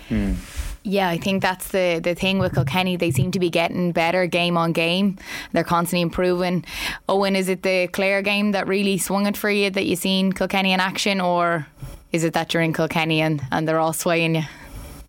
Hmm. 0.09 0.35
Yeah, 0.85 1.09
I 1.09 1.19
think 1.19 1.43
that's 1.43 1.69
the 1.69 2.01
the 2.03 2.15
thing 2.15 2.39
with 2.39 2.55
Kilkenny. 2.55 2.97
They 2.97 3.11
seem 3.11 3.31
to 3.33 3.41
be 3.41 3.51
getting 3.51 3.93
better 3.93 4.27
game 4.27 4.57
on 4.57 4.73
game. 4.73 5.19
They're 5.53 5.65
constantly 5.65 6.03
improving. 6.03 6.65
Eoin, 7.09 7.37
is 7.37 7.49
it 7.49 7.63
the 7.63 7.89
Clare 7.89 8.23
game 8.23 8.53
that 8.53 8.67
really 8.67 8.97
swung 8.97 9.27
it 9.27 9.37
for 9.37 9.51
you 9.51 9.71
that 9.71 9.85
you've 9.85 9.99
seen 9.99 10.33
Kilkenny 10.33 10.73
in 10.73 10.81
action, 10.81 11.21
or 11.21 11.67
is 12.13 12.25
it 12.25 12.33
that 12.35 12.55
you're 12.55 12.63
in 12.63 12.73
Kilkenny 12.73 13.21
and, 13.21 13.43
and 13.51 13.69
they're 13.69 13.79
all 13.79 13.93
swaying 13.93 14.37
you? 14.37 14.45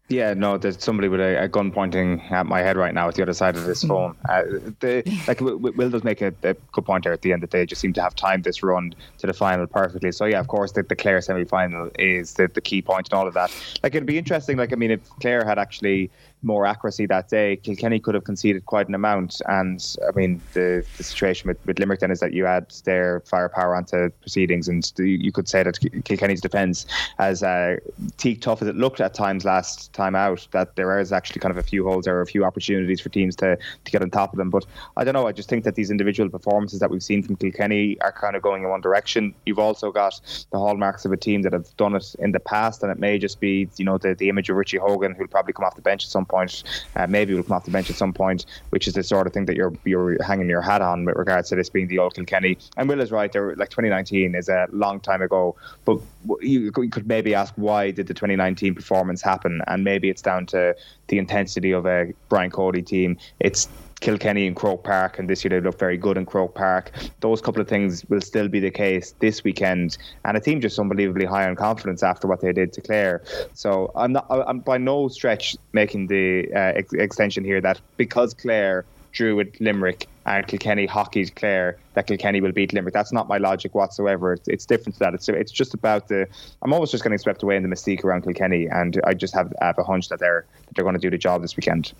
Yeah, 0.10 0.34
no, 0.34 0.58
there's 0.58 0.84
somebody 0.84 1.08
with 1.08 1.20
a, 1.20 1.44
a, 1.44 1.48
gun 1.48 1.72
pointing 1.72 2.20
at 2.32 2.48
my 2.48 2.62
head 2.62 2.78
right 2.78 2.96
now 2.96 3.08
at 3.08 3.14
the 3.14 3.22
other 3.22 3.34
side 3.34 3.56
of 3.56 3.66
this 3.66 3.84
hmm. 3.84 3.90
phone. 3.90 4.18
Uh, 4.28 4.42
the, 4.80 5.04
like 5.28 5.40
Will 5.40 5.90
does 5.90 6.04
make 6.04 6.22
a, 6.22 6.34
a, 6.42 6.56
good 6.72 6.86
point 6.86 7.04
there 7.04 7.14
at 7.14 7.22
the 7.22 7.32
end 7.32 7.44
that 7.44 7.52
they 7.52 7.64
just 7.66 7.80
seem 7.80 7.94
to 7.94 8.02
have 8.02 8.16
timed 8.16 8.44
this 8.44 8.64
run 8.64 8.96
to 9.20 9.28
the 9.28 9.34
final 9.34 9.68
perfectly. 9.68 10.12
So 10.12 10.26
yeah, 10.26 10.40
of 10.40 10.48
course, 10.48 10.72
the, 10.72 10.82
the 10.82 10.96
Clare 10.96 11.22
semi-final 11.22 11.92
is 12.00 12.34
the, 12.34 12.48
the 12.48 12.62
key 12.62 12.82
point 12.82 13.08
and 13.08 13.14
all 13.14 13.28
of 13.28 13.36
that. 13.36 13.52
Like 13.84 13.94
it'd 13.94 14.08
be 14.08 14.18
interesting. 14.18 14.58
Like 14.58 14.74
I 14.74 14.78
mean, 14.78 14.92
if 14.92 15.08
Clare 15.22 15.46
had 15.46 15.60
actually 15.60 16.10
more 16.42 16.66
accuracy 16.66 17.06
that 17.06 17.30
day, 17.30 17.58
Kilkenny 17.58 18.00
could 18.00 18.16
have 18.16 18.24
conceded 18.24 18.66
quite 18.66 18.88
an 18.88 18.96
amount. 18.96 19.42
And 19.48 19.96
I 20.08 20.12
mean, 20.16 20.42
the, 20.54 20.86
the 20.98 21.04
situation 21.04 21.48
with, 21.48 21.58
with 21.66 21.80
Limerick 21.80 22.00
then 22.00 22.12
is 22.12 22.20
that 22.20 22.34
you 22.34 22.46
add 22.46 22.72
their 22.86 23.22
firepower 23.22 23.76
onto 23.76 24.10
proceedings, 24.22 24.68
and 24.68 24.90
you 24.98 25.32
could 25.32 25.50
say 25.50 25.64
that 25.64 25.80
Kilkenny's 26.06 26.42
defence, 26.42 26.86
as 27.18 27.44
uh, 27.44 27.78
teak 28.18 28.42
tough 28.42 28.62
as 28.62 28.68
it 28.68 28.76
looked 28.76 29.02
at 29.02 29.14
times 29.14 29.46
last 29.46 29.92
time 29.94 30.16
out, 30.16 30.48
that 30.52 30.76
there 30.76 31.00
is 31.00 31.12
actually 31.12 31.40
kind 31.40 31.52
of 31.52 31.58
a 31.58 31.64
few 31.64 31.84
holes 31.84 32.08
or 32.08 32.22
a 32.22 32.26
few 32.26 32.46
opportunities 32.46 33.02
for 33.02 33.10
teams 33.10 33.36
to, 33.38 33.58
to 33.86 33.92
get 33.92 34.02
on 34.02 34.10
top 34.10 34.34
of 34.34 34.38
them. 34.38 34.50
But 34.50 34.66
I 34.96 35.04
don't 35.04 35.14
know, 35.14 35.28
I 35.28 35.32
just 35.32 35.50
think 35.50 35.64
that 35.66 35.76
these 35.76 35.92
individual 35.92 36.30
performances 36.30 36.80
that 36.80 36.90
we've 36.90 37.04
seen 37.04 37.24
from 37.24 37.36
Kilkenny 37.36 38.00
are 38.02 38.12
kind 38.12 38.36
of 38.36 38.42
going 38.42 38.64
in 38.64 38.70
one 38.70 38.82
direction. 38.82 39.34
You've 39.46 39.60
also 39.60 39.92
got 39.92 40.20
the 40.52 40.60
hallmarks 40.60 41.06
of 41.06 41.12
a 41.12 41.18
team 41.18 41.42
that 41.42 41.54
have 41.54 41.76
done 41.78 41.96
it 41.96 42.16
in 42.20 42.32
the 42.32 42.40
past, 42.40 42.82
and 42.84 42.92
it 42.92 43.00
may 43.00 43.18
just 43.20 43.40
be, 43.40 43.68
you 43.78 43.86
know, 43.86 43.98
the, 43.98 44.16
the 44.16 44.30
image 44.30 44.50
of 44.50 44.56
Richie 44.56 44.78
Hogan, 44.78 45.16
who'll 45.16 45.28
probably 45.28 45.54
come 45.54 45.66
off 45.66 45.76
the 45.76 45.82
bench 45.82 46.06
at 46.06 46.10
some 46.10 46.26
point. 46.30 46.64
Uh, 46.96 47.08
maybe 47.08 47.34
will 47.34 47.44
come 47.44 47.54
off 47.54 47.66
the 47.66 47.72
bench 47.72 47.90
at 47.90 47.96
some 47.96 48.14
point, 48.14 48.46
which 48.70 48.88
is 48.88 48.94
the 48.94 49.04
sort 49.04 49.28
of 49.28 49.34
thing 49.34 49.46
that 49.46 49.56
you're 49.56 49.74
you're 49.84 50.22
hanging 50.24 50.50
your 50.50 50.62
hat 50.62 50.82
on 50.82 51.06
with 51.06 51.16
regards 51.16 51.50
to 51.50 51.56
this 51.56 51.70
being 51.70 51.88
the 51.88 52.00
old 52.00 52.14
Kilkenny. 52.14 52.58
And 52.78 52.88
Will 52.88 53.02
is 53.02 53.12
right. 53.12 53.32
There, 53.32 53.56
like 53.56 53.70
2019 53.70 54.36
is 54.36 54.50
a 54.50 54.68
long 54.72 55.00
time 55.00 55.22
ago, 55.22 55.56
but 55.86 56.00
you, 56.42 56.72
you 56.78 56.90
could 56.90 57.08
maybe 57.08 57.36
ask 57.36 57.54
why 57.56 57.92
did 57.92 58.08
the 58.08 58.14
2019 58.14 58.76
performance 58.76 59.22
happen, 59.22 59.62
and 59.68 59.84
maybe 59.84 60.10
it's 60.10 60.22
down 60.22 60.46
to 60.48 60.76
the 61.08 61.18
intensity 61.18 61.72
of 61.72 61.86
a 61.86 62.14
Brian 62.30 62.52
Cody 62.52 62.82
team. 62.82 63.18
It's 63.40 63.68
Kilkenny 64.00 64.48
and 64.48 64.56
Croke 64.56 64.84
Park, 64.84 65.20
and 65.20 65.30
this 65.30 65.44
year 65.44 65.50
they 65.50 65.66
look 65.66 65.78
very 65.78 65.98
good 65.98 66.18
in 66.18 66.26
Croke 66.26 66.56
Park. 66.56 66.92
Those 67.20 67.42
couple 67.42 67.62
of 67.62 67.68
things 67.68 68.06
will 68.10 68.22
still 68.22 68.48
be 68.48 68.60
the 68.60 68.72
case 68.72 69.14
this 69.20 69.44
weekend, 69.44 69.98
and 70.26 70.38
a 70.38 70.40
team 70.40 70.62
just 70.62 70.80
unbelievably 70.80 71.26
high 71.26 71.48
on 71.48 71.56
confidence 71.56 72.04
after 72.04 72.28
what 72.28 72.42
they 72.42 72.54
did 72.54 72.74
to 72.74 72.82
Clare. 72.82 73.22
So 73.54 73.92
I'm 73.96 74.14
not, 74.14 74.26
I'm 74.30 74.60
by 74.60 74.78
no 74.78 75.08
stretch 75.08 75.58
making 75.74 76.08
the 76.08 76.48
uh, 76.54 76.74
ex- 76.76 76.94
extension 76.94 77.44
here 77.44 77.62
that 77.62 77.82
because 77.98 78.34
Clare 78.34 78.86
drew 79.12 79.36
with 79.36 79.60
Limerick 79.60 80.08
and 80.26 80.46
Kilkenny 80.48 80.86
hockeyed 80.86 81.36
Clare 81.36 81.78
that 81.96 82.08
Kilkenny 82.08 82.42
will 82.42 82.52
beat 82.52 82.74
Limerick. 82.74 82.94
That's 82.94 83.12
not 83.12 83.28
my 83.28 83.38
logic 83.38 83.74
whatsoever. 83.74 84.34
It's, 84.34 84.48
it's 84.48 84.66
different 84.66 84.96
to 84.96 85.00
that. 85.00 85.14
It's 85.14 85.28
it's 85.28 85.52
just 85.52 85.74
about 85.74 86.08
the. 86.08 86.28
I'm 86.62 86.74
always 86.74 86.92
just 86.92 87.04
getting 87.04 87.18
swept 87.18 87.44
away 87.44 87.56
in 87.56 87.64
the 87.64 87.70
mystique 87.70 88.04
around 88.04 88.24
Kilkenny, 88.24 88.68
and 88.68 89.00
I 89.06 89.14
just 89.14 89.34
have, 89.34 89.54
have 89.62 89.78
a 89.78 89.84
hunch 89.84 90.10
that 90.10 90.20
they're 90.20 90.46
that 90.66 90.76
they're 90.76 90.84
going 90.84 90.96
to 90.96 91.02
do 91.02 91.10
the 91.10 91.18
job 91.18 91.42
this 91.42 91.56
weekend. 91.56 91.94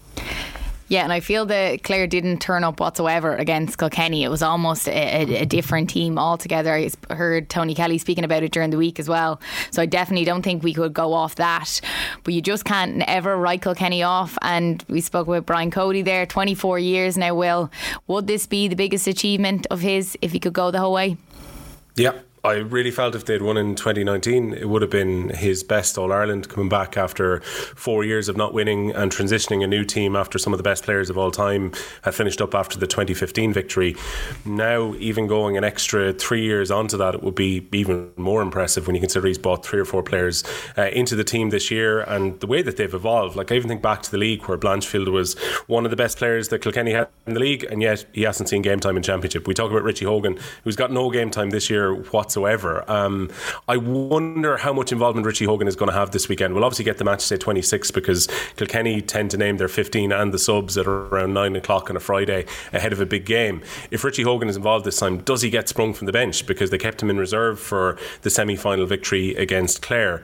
Yeah, 0.90 1.04
and 1.04 1.14
I 1.14 1.20
feel 1.20 1.46
that 1.46 1.84
Clare 1.84 2.08
didn't 2.08 2.40
turn 2.40 2.64
up 2.64 2.80
whatsoever 2.80 3.36
against 3.36 3.78
Kilkenny. 3.78 4.24
It 4.24 4.30
was 4.30 4.42
almost 4.42 4.88
a, 4.88 4.92
a, 4.92 5.42
a, 5.42 5.46
different 5.46 5.92
team 5.92 6.18
altogether. 6.18 6.74
I 6.74 6.90
heard 7.14 7.48
Tony 7.48 7.76
Kelly 7.76 8.00
speaking 8.00 8.24
about 8.24 8.42
it 8.42 8.52
during 8.52 8.72
the 8.72 8.78
week 8.78 9.00
as 9.00 9.08
well. 9.08 9.40
So 9.70 9.84
I 9.84 9.86
definitely 9.86 10.26
don't 10.26 10.42
think 10.42 10.64
we 10.64 10.74
could 10.74 10.94
go 10.94 11.14
off 11.14 11.36
that. 11.36 11.80
But 12.24 12.34
you 12.34 12.42
just 12.42 12.66
can't 12.66 13.04
ever 13.08 13.38
write 13.38 13.62
Kilkenny 13.62 14.02
off. 14.02 14.36
And 14.42 14.84
we 14.90 15.00
spoke 15.00 15.28
with 15.28 15.46
Brian 15.46 15.70
Cody 15.70 16.02
there, 16.02 16.26
24 16.26 16.80
years 16.80 17.18
now, 17.20 17.36
Will. 17.36 17.70
Would 18.08 18.26
this 18.26 18.48
be 18.48 18.68
the 18.68 18.76
biggest 18.76 19.06
achievement 19.06 19.68
of 19.70 19.82
his 19.82 20.18
if 20.24 20.32
he 20.32 20.40
could 20.40 20.54
go 20.54 20.72
the 20.72 20.80
whole 20.80 20.94
way? 20.94 21.18
Yeah, 21.96 22.14
I 22.44 22.54
really 22.54 22.92
felt 22.92 23.16
if 23.16 23.26
they'd 23.26 23.42
won 23.42 23.58
in 23.58 23.76
2019, 23.76 24.54
it 24.54 24.70
would 24.70 24.82
have 24.82 24.92
been 24.92 25.30
his 25.30 25.62
best 25.62 25.98
All 25.98 26.14
Ireland 26.14 26.48
coming 26.48 26.70
back 26.70 26.96
after 26.96 27.42
four 27.42 28.06
years 28.06 28.30
of 28.30 28.38
not 28.38 28.54
winning 28.54 28.92
and 28.92 29.12
transitioning 29.12 29.62
a 29.62 29.68
new 29.68 29.84
team 29.84 30.16
after 30.16 30.40
some 30.40 30.54
of 30.54 30.58
the 30.58 30.64
best 30.64 30.84
players 30.84 31.10
of 31.10 31.18
all 31.18 31.32
time 31.32 31.74
had 32.04 32.16
finished 32.16 32.42
up 32.42 32.56
after 32.56 32.80
the 32.80 32.88
2015 32.88 33.52
victory. 33.52 33.96
Now, 34.46 34.96
even 34.96 35.28
going 35.28 35.58
an 35.58 35.66
extra 35.66 36.14
three 36.14 36.44
years 36.44 36.72
onto 36.72 36.96
that, 36.98 37.16
it 37.16 37.24
would 37.24 37.36
be 37.36 37.68
even 37.74 38.12
more 38.16 38.42
impressive 38.42 38.88
when 38.88 38.96
you 38.96 39.02
consider 39.02 39.28
he's 39.28 39.38
brought 39.38 39.66
three 39.66 39.80
or 39.80 39.86
four 39.86 40.02
players 40.02 40.46
uh, 40.78 40.84
into 40.84 41.18
the 41.18 41.26
team 41.26 41.50
this 41.50 41.70
year 41.70 42.02
and 42.02 42.40
the 42.40 42.48
way 42.48 42.62
that 42.62 42.78
they've 42.78 42.94
evolved. 42.94 43.36
Like, 43.36 43.52
I 43.52 43.56
even 43.56 43.68
think 43.68 43.82
back 43.82 44.02
to 44.04 44.12
the 44.12 44.18
league 44.18 44.44
where 44.44 44.58
Blanchfield 44.58 45.12
was 45.12 45.38
one 45.68 45.84
of 45.84 45.92
the 45.92 45.98
best 45.98 46.18
players 46.18 46.48
that 46.50 46.62
Kilkenny 46.62 46.94
had 46.94 47.10
in 47.28 47.34
the 47.34 47.40
league, 47.42 47.66
and 47.66 47.82
yet 47.82 48.06
he 48.14 48.22
hasn't 48.22 48.48
seen 48.48 48.62
game 48.62 48.80
time 48.80 48.96
in 48.96 49.04
Championship. 49.04 49.46
We 49.46 49.54
talk 49.54 49.72
about 49.72 49.84
Richie 49.84 50.06
Hogan, 50.06 50.40
who's 50.64 50.78
got 50.78 50.90
no 50.90 51.12
game 51.12 51.32
time 51.32 51.50
this 51.50 51.70
year. 51.70 51.94
What 51.94 52.29
whatsoever. 52.30 52.90
Um, 52.90 53.32
I 53.68 53.78
wonder 53.78 54.58
how 54.58 54.72
much 54.72 54.92
involvement 54.92 55.26
Richie 55.26 55.46
Hogan 55.46 55.68
is 55.68 55.76
going 55.76 55.90
to 55.90 55.98
have 55.98 56.12
this 56.12 56.30
weekend. 56.30 56.54
We'll 56.54 56.64
obviously 56.64 56.86
get 56.86 57.00
the 57.00 57.04
match 57.04 57.22
say 57.22 57.38
26 57.38 57.90
because 57.90 58.28
Kilkenny 58.56 59.02
tend 59.02 59.32
to 59.32 59.38
name 59.38 59.58
their 59.58 59.68
15 59.68 60.12
and 60.12 60.32
the 60.32 60.38
subs 60.38 60.78
at 60.78 60.86
around 60.86 61.34
9 61.34 61.56
o'clock 61.56 61.90
on 61.90 61.98
a 61.98 62.00
Friday 62.00 62.46
ahead 62.72 62.94
of 62.94 63.02
a 63.02 63.06
big 63.08 63.26
game. 63.26 63.64
If 63.90 64.04
Richie 64.04 64.22
Hogan 64.22 64.48
is 64.48 64.58
involved 64.58 64.86
this 64.86 65.00
time, 65.00 65.18
does 65.24 65.42
he 65.42 65.50
get 65.50 65.68
sprung 65.68 65.96
from 65.96 66.06
the 66.06 66.12
bench 66.12 66.46
because 66.46 66.70
they 66.70 66.78
kept 66.78 67.02
him 67.02 67.10
in 67.10 67.18
reserve 67.18 67.60
for 67.60 67.98
the 68.22 68.30
semi 68.30 68.56
final 68.56 68.86
victory 68.86 69.34
against 69.36 69.82
Clare? 69.82 70.22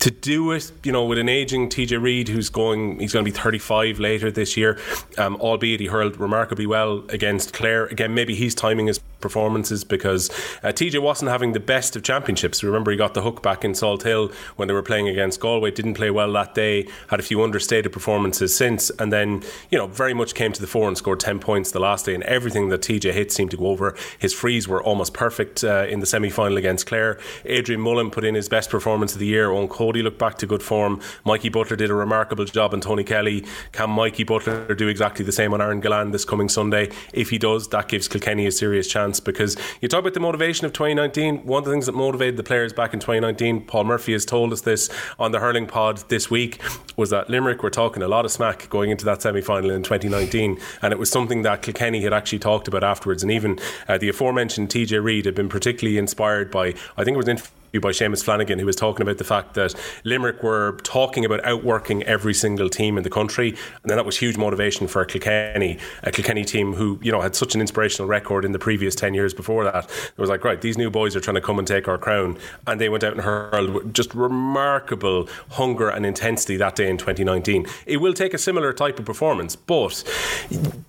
to 0.00 0.10
do 0.10 0.50
it, 0.52 0.72
you 0.82 0.90
know, 0.90 1.04
with 1.04 1.18
an 1.18 1.28
aging 1.28 1.68
TJ 1.68 2.00
Reid 2.00 2.28
who's 2.28 2.48
going, 2.48 2.98
he's 3.00 3.12
going 3.12 3.22
to 3.22 3.30
be 3.30 3.36
35 3.36 4.00
later 4.00 4.30
this 4.30 4.56
year, 4.56 4.78
um, 5.18 5.36
albeit 5.36 5.78
he 5.78 5.86
hurled 5.86 6.18
remarkably 6.18 6.66
well 6.66 7.04
against 7.10 7.52
Clare. 7.52 7.84
Again, 7.84 8.14
maybe 8.14 8.34
he's 8.34 8.54
timing 8.54 8.86
his 8.86 8.98
performances 9.20 9.84
because 9.84 10.30
uh, 10.62 10.68
TJ 10.68 11.00
wasn't 11.02 11.30
having 11.30 11.52
the 11.52 11.60
best 11.60 11.96
of 11.96 12.02
championships. 12.02 12.62
Remember, 12.62 12.90
he 12.90 12.96
got 12.96 13.14
the 13.14 13.22
hook 13.22 13.42
back 13.42 13.64
in 13.64 13.72
Salthill 13.72 14.32
when 14.56 14.68
they 14.68 14.74
were 14.74 14.82
playing 14.82 15.08
against 15.08 15.40
Galway, 15.40 15.70
didn't 15.70 15.94
play 15.94 16.10
well 16.10 16.32
that 16.32 16.54
day, 16.54 16.88
had 17.08 17.20
a 17.20 17.22
few 17.22 17.42
understated 17.42 17.92
performances 17.92 18.56
since, 18.56 18.90
and 18.98 19.12
then, 19.12 19.42
you 19.70 19.78
know, 19.78 19.86
very 19.86 20.14
much 20.14 20.34
came 20.34 20.52
to 20.52 20.60
the 20.60 20.66
fore 20.66 20.88
and 20.88 20.96
scored 20.96 21.20
10 21.20 21.38
points 21.38 21.70
the 21.70 21.80
last 21.80 22.06
day, 22.06 22.14
and 22.14 22.22
everything 22.24 22.68
that 22.68 22.80
TJ 22.80 23.12
hit 23.12 23.32
seemed 23.32 23.50
to 23.50 23.56
go 23.56 23.66
over. 23.66 23.96
His 24.18 24.32
frees 24.32 24.68
were 24.68 24.82
almost 24.82 25.14
perfect 25.14 25.64
uh, 25.64 25.86
in 25.88 26.00
the 26.00 26.06
semi 26.06 26.30
final 26.30 26.56
against 26.56 26.86
Clare. 26.86 27.18
Adrian 27.44 27.80
Mullen 27.80 28.10
put 28.10 28.24
in 28.24 28.34
his 28.34 28.48
best 28.48 28.70
performance 28.70 29.12
of 29.12 29.18
the 29.18 29.26
year. 29.26 29.48
Eoin 29.48 29.68
Cody 29.68 30.02
looked 30.02 30.18
back 30.18 30.38
to 30.38 30.46
good 30.46 30.62
form. 30.62 31.00
Mikey 31.24 31.48
Butler 31.48 31.76
did 31.76 31.90
a 31.90 31.94
remarkable 31.94 32.44
job, 32.44 32.72
and 32.74 32.82
Tony 32.82 33.04
Kelly. 33.04 33.44
Can 33.72 33.90
Mikey 33.90 34.24
Butler 34.24 34.74
do 34.74 34.88
exactly 34.88 35.24
the 35.24 35.32
same 35.32 35.52
on 35.52 35.60
Aaron 35.60 35.80
Gillane 35.80 36.12
this 36.12 36.24
coming 36.24 36.48
Sunday? 36.48 36.90
If 37.12 37.30
he 37.30 37.38
does, 37.38 37.68
that 37.68 37.88
gives 37.88 38.08
Kilkenny 38.08 38.46
a 38.46 38.52
serious 38.52 38.86
chance 38.86 39.09
because 39.18 39.56
you 39.80 39.88
talk 39.88 40.00
about 40.00 40.14
the 40.14 40.20
motivation 40.20 40.66
of 40.66 40.72
2019. 40.72 41.46
One 41.46 41.60
of 41.60 41.64
the 41.64 41.72
things 41.72 41.86
that 41.86 41.92
motivated 41.92 42.36
the 42.36 42.44
players 42.44 42.72
back 42.72 42.94
in 42.94 43.00
2019, 43.00 43.62
Paul 43.62 43.84
Murphy 43.84 44.12
has 44.12 44.24
told 44.24 44.52
us 44.52 44.60
this 44.60 44.88
on 45.18 45.32
the 45.32 45.40
hurling 45.40 45.66
pod 45.66 46.04
this 46.08 46.30
week, 46.30 46.60
was 46.96 47.10
that 47.10 47.28
Limerick 47.28 47.62
were 47.62 47.70
talking 47.70 48.02
a 48.02 48.08
lot 48.08 48.24
of 48.24 48.30
smack 48.30 48.68
going 48.68 48.90
into 48.90 49.04
that 49.06 49.22
semi 49.22 49.40
final 49.40 49.70
in 49.70 49.82
2019, 49.82 50.58
and 50.82 50.92
it 50.92 50.98
was 50.98 51.10
something 51.10 51.42
that 51.42 51.62
Kilkenny 51.62 52.02
had 52.02 52.12
actually 52.12 52.38
talked 52.38 52.68
about 52.68 52.84
afterwards. 52.84 53.22
And 53.22 53.32
even 53.32 53.58
uh, 53.88 53.98
the 53.98 54.10
aforementioned 54.10 54.68
TJ 54.68 55.02
Reid 55.02 55.24
had 55.24 55.34
been 55.34 55.48
particularly 55.48 55.98
inspired 55.98 56.50
by, 56.50 56.74
I 56.96 57.04
think 57.04 57.14
it 57.14 57.16
was 57.16 57.28
in 57.28 57.40
by 57.78 57.90
Seamus 57.90 58.24
Flanagan, 58.24 58.58
who 58.58 58.66
was 58.66 58.74
talking 58.74 59.02
about 59.02 59.18
the 59.18 59.24
fact 59.24 59.54
that 59.54 59.74
Limerick 60.02 60.42
were 60.42 60.72
talking 60.82 61.24
about 61.24 61.44
outworking 61.44 62.02
every 62.02 62.34
single 62.34 62.68
team 62.68 62.96
in 62.96 63.04
the 63.04 63.10
country, 63.10 63.50
and 63.50 63.90
then 63.90 63.96
that 63.96 64.06
was 64.06 64.16
huge 64.16 64.36
motivation 64.36 64.88
for 64.88 65.04
Kilkenny, 65.04 65.78
a 66.02 66.10
Kilkenny 66.10 66.44
team 66.44 66.72
who 66.74 66.98
you 67.02 67.12
know 67.12 67.20
had 67.20 67.36
such 67.36 67.54
an 67.54 67.60
inspirational 67.60 68.08
record 68.08 68.44
in 68.44 68.52
the 68.52 68.58
previous 68.58 68.94
ten 68.94 69.14
years 69.14 69.32
before 69.32 69.64
that. 69.64 69.84
It 69.84 70.18
was 70.18 70.30
like, 70.30 70.42
right, 70.42 70.60
these 70.60 70.76
new 70.76 70.90
boys 70.90 71.14
are 71.14 71.20
trying 71.20 71.36
to 71.36 71.40
come 71.40 71.58
and 71.58 71.68
take 71.68 71.86
our 71.86 71.98
crown, 71.98 72.36
and 72.66 72.80
they 72.80 72.88
went 72.88 73.04
out 73.04 73.12
and 73.12 73.20
hurled 73.20 73.94
just 73.94 74.14
remarkable 74.14 75.28
hunger 75.50 75.88
and 75.88 76.04
intensity 76.04 76.56
that 76.56 76.74
day 76.74 76.88
in 76.88 76.96
2019. 76.96 77.66
It 77.86 77.98
will 77.98 78.14
take 78.14 78.34
a 78.34 78.38
similar 78.38 78.72
type 78.72 78.98
of 78.98 79.04
performance, 79.04 79.54
but 79.54 80.02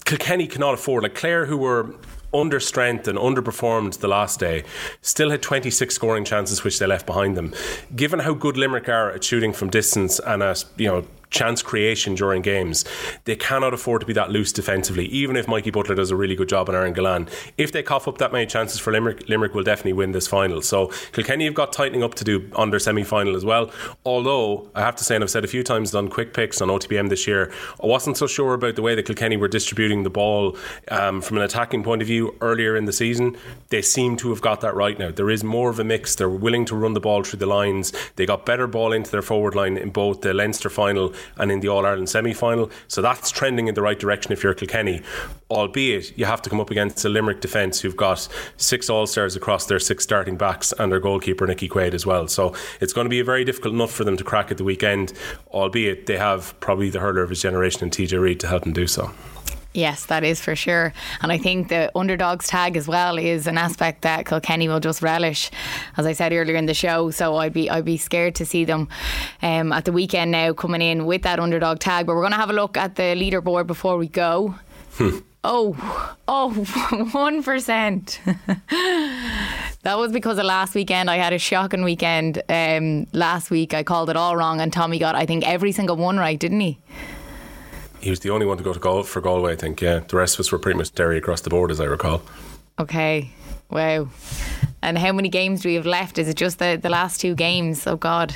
Kilkenny 0.06 0.48
cannot 0.48 0.74
afford 0.74 1.04
like 1.04 1.16
Clare, 1.16 1.46
who 1.46 1.58
were 1.58 1.94
under 2.34 2.60
strength 2.60 3.08
and 3.08 3.18
underperformed 3.18 4.00
the 4.00 4.08
last 4.08 4.40
day, 4.40 4.64
still 5.02 5.30
had 5.30 5.42
26 5.42 5.94
scoring 5.94 6.26
chances 6.26 6.64
which 6.64 6.80
they 6.80 6.88
left 6.88 7.06
behind 7.06 7.36
them. 7.36 7.54
Given 7.96 8.20
how 8.20 8.34
good 8.34 8.58
Limerick 8.58 8.90
are 8.90 9.12
at 9.12 9.24
shooting 9.24 9.54
from 9.54 9.70
distance 9.70 10.20
and 10.20 10.42
at, 10.44 10.64
you 10.78 10.88
know, 10.88 11.06
chance 11.32 11.62
creation 11.62 12.14
during 12.14 12.42
games. 12.42 12.86
They 13.26 13.36
cannot 13.36 13.74
afford 13.74 14.02
to 14.02 14.08
be 14.08 14.14
that 14.14 14.30
loose 14.30 14.52
defensively, 14.52 15.06
even 15.08 15.36
if 15.36 15.48
Mikey 15.48 15.72
Butler 15.72 15.96
does 15.96 16.12
a 16.12 16.16
really 16.16 16.36
good 16.36 16.50
job 16.50 16.70
on 16.70 16.76
Aaron 16.76 16.94
Gillane. 16.94 17.30
If 17.58 17.72
they 17.72 17.82
cough 17.82 18.08
up 18.08 18.20
that 18.20 18.32
many 18.32 18.46
chances 18.46 18.80
for 18.80 18.92
Limerick, 18.92 19.28
Limerick 19.28 19.54
will 19.56 19.64
definitely 19.64 19.94
win 19.94 20.12
this 20.12 20.28
final. 20.28 20.62
So 20.62 20.88
Kilkenny 21.14 21.46
have 21.46 21.54
got 21.54 21.74
tightening 21.74 22.04
up 22.04 22.14
to 22.16 22.24
do 22.24 22.50
on 22.56 22.70
their 22.70 22.80
semi 22.80 23.04
final 23.04 23.36
as 23.36 23.46
well. 23.46 23.72
Although, 24.06 24.70
I 24.76 24.82
have 24.82 24.96
to 24.98 25.04
say, 25.04 25.16
and 25.16 25.24
I've 25.24 25.30
said 25.30 25.44
a 25.44 25.48
few 25.48 25.64
times 25.64 25.96
on 25.96 26.10
quick 26.10 26.34
picks 26.34 26.62
on 26.62 26.68
OTB 26.68 26.98
AM 26.98 27.08
this 27.08 27.28
year, 27.28 27.52
I 27.82 27.88
wasn't 27.88 28.18
so 28.18 28.28
sure 28.28 28.54
about 28.54 28.76
the 28.76 28.82
way 28.82 28.96
that 28.96 29.06
Kilkenny 29.06 29.38
were 29.38 29.48
distributing 29.48 30.04
the 30.04 30.10
ball 30.10 30.58
um, 30.90 31.22
from 31.22 31.38
an 31.38 31.44
attacking 31.44 31.84
point 31.84 32.02
of 32.02 32.08
view 32.08 32.36
earlier 32.42 32.76
in 32.76 32.86
the 32.86 32.94
season. 32.94 33.38
They 33.70 33.82
seem 33.82 34.18
to 34.18 34.30
have 34.30 34.42
got 34.42 34.62
that 34.62 34.76
right 34.76 35.00
now. 35.00 35.12
There 35.12 35.30
is 35.30 35.44
more 35.44 35.70
of 35.70 35.80
a 35.80 35.84
mix. 35.84 36.16
They're 36.16 36.30
willing 36.30 36.66
to 36.66 36.76
run 36.76 36.94
the 36.94 37.00
ball 37.00 37.24
through 37.24 37.40
the 37.40 37.46
lines. 37.46 37.94
They 38.18 38.26
got 38.26 38.46
better 38.46 38.68
ball 38.68 38.92
into 38.92 39.12
their 39.12 39.22
forward 39.22 39.56
line 39.56 39.78
in 39.78 39.90
both 39.92 40.22
the 40.22 40.34
Leinster 40.34 40.70
final 40.70 41.14
and 41.38 41.52
in 41.52 41.60
the 41.60 41.68
All 41.68 41.86
Ireland 41.86 42.10
semi 42.10 42.34
final. 42.34 42.72
So 42.88 43.02
that's 43.02 43.32
trending 43.32 43.68
in 43.68 43.76
the 43.76 43.82
right 43.82 44.00
direction 44.00 44.32
if 44.32 44.44
you're 44.44 44.54
Kilkenny. 44.54 45.02
Albeit, 45.50 46.18
you 46.18 46.26
have 46.26 46.42
to 46.44 46.50
come 46.50 46.60
up 46.60 46.72
against 46.72 47.04
a 47.06 47.10
Limerick 47.10 47.42
defence 47.42 47.82
who've 47.82 47.98
got 47.98 48.28
six 48.58 48.90
All 48.90 49.06
Stars 49.08 49.36
across 49.36 49.66
their 49.66 49.80
six 49.80 50.04
starting 50.04 50.38
backs 50.38 50.74
and 50.80 50.92
their 50.92 51.00
goalkeeper, 51.00 51.48
Nickie 51.48 51.70
Quaid, 51.70 51.94
as 51.94 52.06
well. 52.06 52.28
So 52.28 52.56
it's 52.80 52.94
going 52.94 53.06
to 53.06 53.10
be 53.10 53.20
a 53.20 53.24
very 53.24 53.44
difficult 53.44 53.74
nut 53.76 53.90
for 53.90 54.04
them 54.04 54.18
to 54.18 54.24
crack 54.24 54.52
at 54.52 54.58
the 54.58 54.64
weekend, 54.64 55.14
albeit 55.50 56.06
they 56.06 56.18
have 56.18 56.58
probably 56.60 56.90
the 56.90 57.00
hurler 57.00 57.24
of 57.24 57.30
his 57.30 57.42
generation 57.42 57.84
in 57.84 57.90
TJ 57.90 58.20
Reid 58.20 58.40
to 58.42 58.48
help 58.48 58.64
them 58.64 58.74
do 58.74 58.88
so. 58.88 59.12
Yes, 59.74 60.06
that 60.08 60.24
is 60.24 60.42
for 60.42 60.56
sure. 60.56 60.92
And 61.22 61.32
I 61.32 61.38
think 61.38 61.70
the 61.70 61.92
underdogs 61.96 62.48
tag 62.48 62.76
as 62.76 62.88
well 62.88 63.18
is 63.18 63.48
an 63.48 63.58
aspect 63.58 64.02
that 64.02 64.26
Kilkenny 64.26 64.68
will 64.68 64.82
just 64.82 65.02
relish, 65.02 65.50
as 65.96 66.06
I 66.06 66.12
said 66.12 66.34
earlier 66.34 66.56
in 66.56 66.66
the 66.66 66.74
show. 66.74 67.10
So 67.12 67.38
I'd 67.38 67.54
be 67.54 67.70
I'd 67.70 67.86
be 67.86 67.98
scared 67.98 68.36
to 68.36 68.46
see 68.46 68.66
them 68.66 68.90
um, 69.42 69.72
at 69.72 69.86
the 69.86 69.94
weekend 69.94 70.32
now 70.32 70.52
coming 70.52 70.82
in 70.82 71.06
with 71.06 71.22
that 71.22 71.40
underdog 71.40 71.80
tag. 71.80 72.06
But 72.06 72.16
we're 72.16 72.22
going 72.22 72.34
to 72.34 72.38
have 72.38 72.50
a 72.50 72.54
look 72.54 72.76
at 72.76 72.96
the 72.96 73.16
leaderboard 73.16 73.66
before 73.68 73.98
we 73.98 74.08
go. 74.08 74.56
Hmm. 74.94 75.20
Oh, 75.44 75.76
oh, 76.28 76.54
1%. 76.56 78.20
that 79.82 79.98
was 79.98 80.12
because 80.12 80.38
of 80.38 80.46
last 80.46 80.76
weekend. 80.76 81.10
I 81.10 81.18
had 81.18 81.34
a 81.34 81.40
shocking 81.40 81.84
weekend 81.84 82.44
um, 82.48 83.08
last 83.12 83.50
week. 83.50 83.74
I 83.74 83.82
called 83.82 84.12
it 84.12 84.16
all 84.16 84.38
wrong, 84.38 84.62
and 84.62 84.72
Tommy 84.72 85.00
got, 85.00 85.16
I 85.16 85.26
think, 85.26 85.48
every 85.48 85.72
single 85.72 85.96
one 85.96 86.18
right, 86.18 86.40
didn't 86.40 86.60
he? 86.60 86.78
He 88.02 88.10
was 88.10 88.20
the 88.20 88.30
only 88.30 88.46
one 88.46 88.58
to 88.58 88.64
go 88.64 88.74
to 88.74 88.80
goal 88.80 89.04
for 89.04 89.22
Galway. 89.22 89.54
I 89.54 89.56
think. 89.56 89.82
Yeah, 89.82 90.00
the 90.00 90.18
rest 90.18 90.36
of 90.36 90.42
us 90.42 90.52
were 90.52 90.60
pretty 90.60 90.78
much 90.78 90.94
Derry 90.94 91.18
across 91.18 91.42
the 91.42 91.50
board, 91.50 91.72
as 91.72 91.80
I 91.80 91.86
recall. 91.86 92.22
Okay. 92.80 93.30
Wow. 93.70 94.10
And 94.82 94.98
how 94.98 95.14
many 95.14 95.30
games 95.30 95.62
do 95.62 95.70
we 95.70 95.76
have 95.76 95.86
left? 95.86 96.18
Is 96.18 96.28
it 96.28 96.36
just 96.36 96.60
the, 96.60 96.78
the 96.82 96.90
last 96.90 97.22
two 97.22 97.36
games? 97.36 97.88
Oh 97.88 97.96
God. 97.96 98.36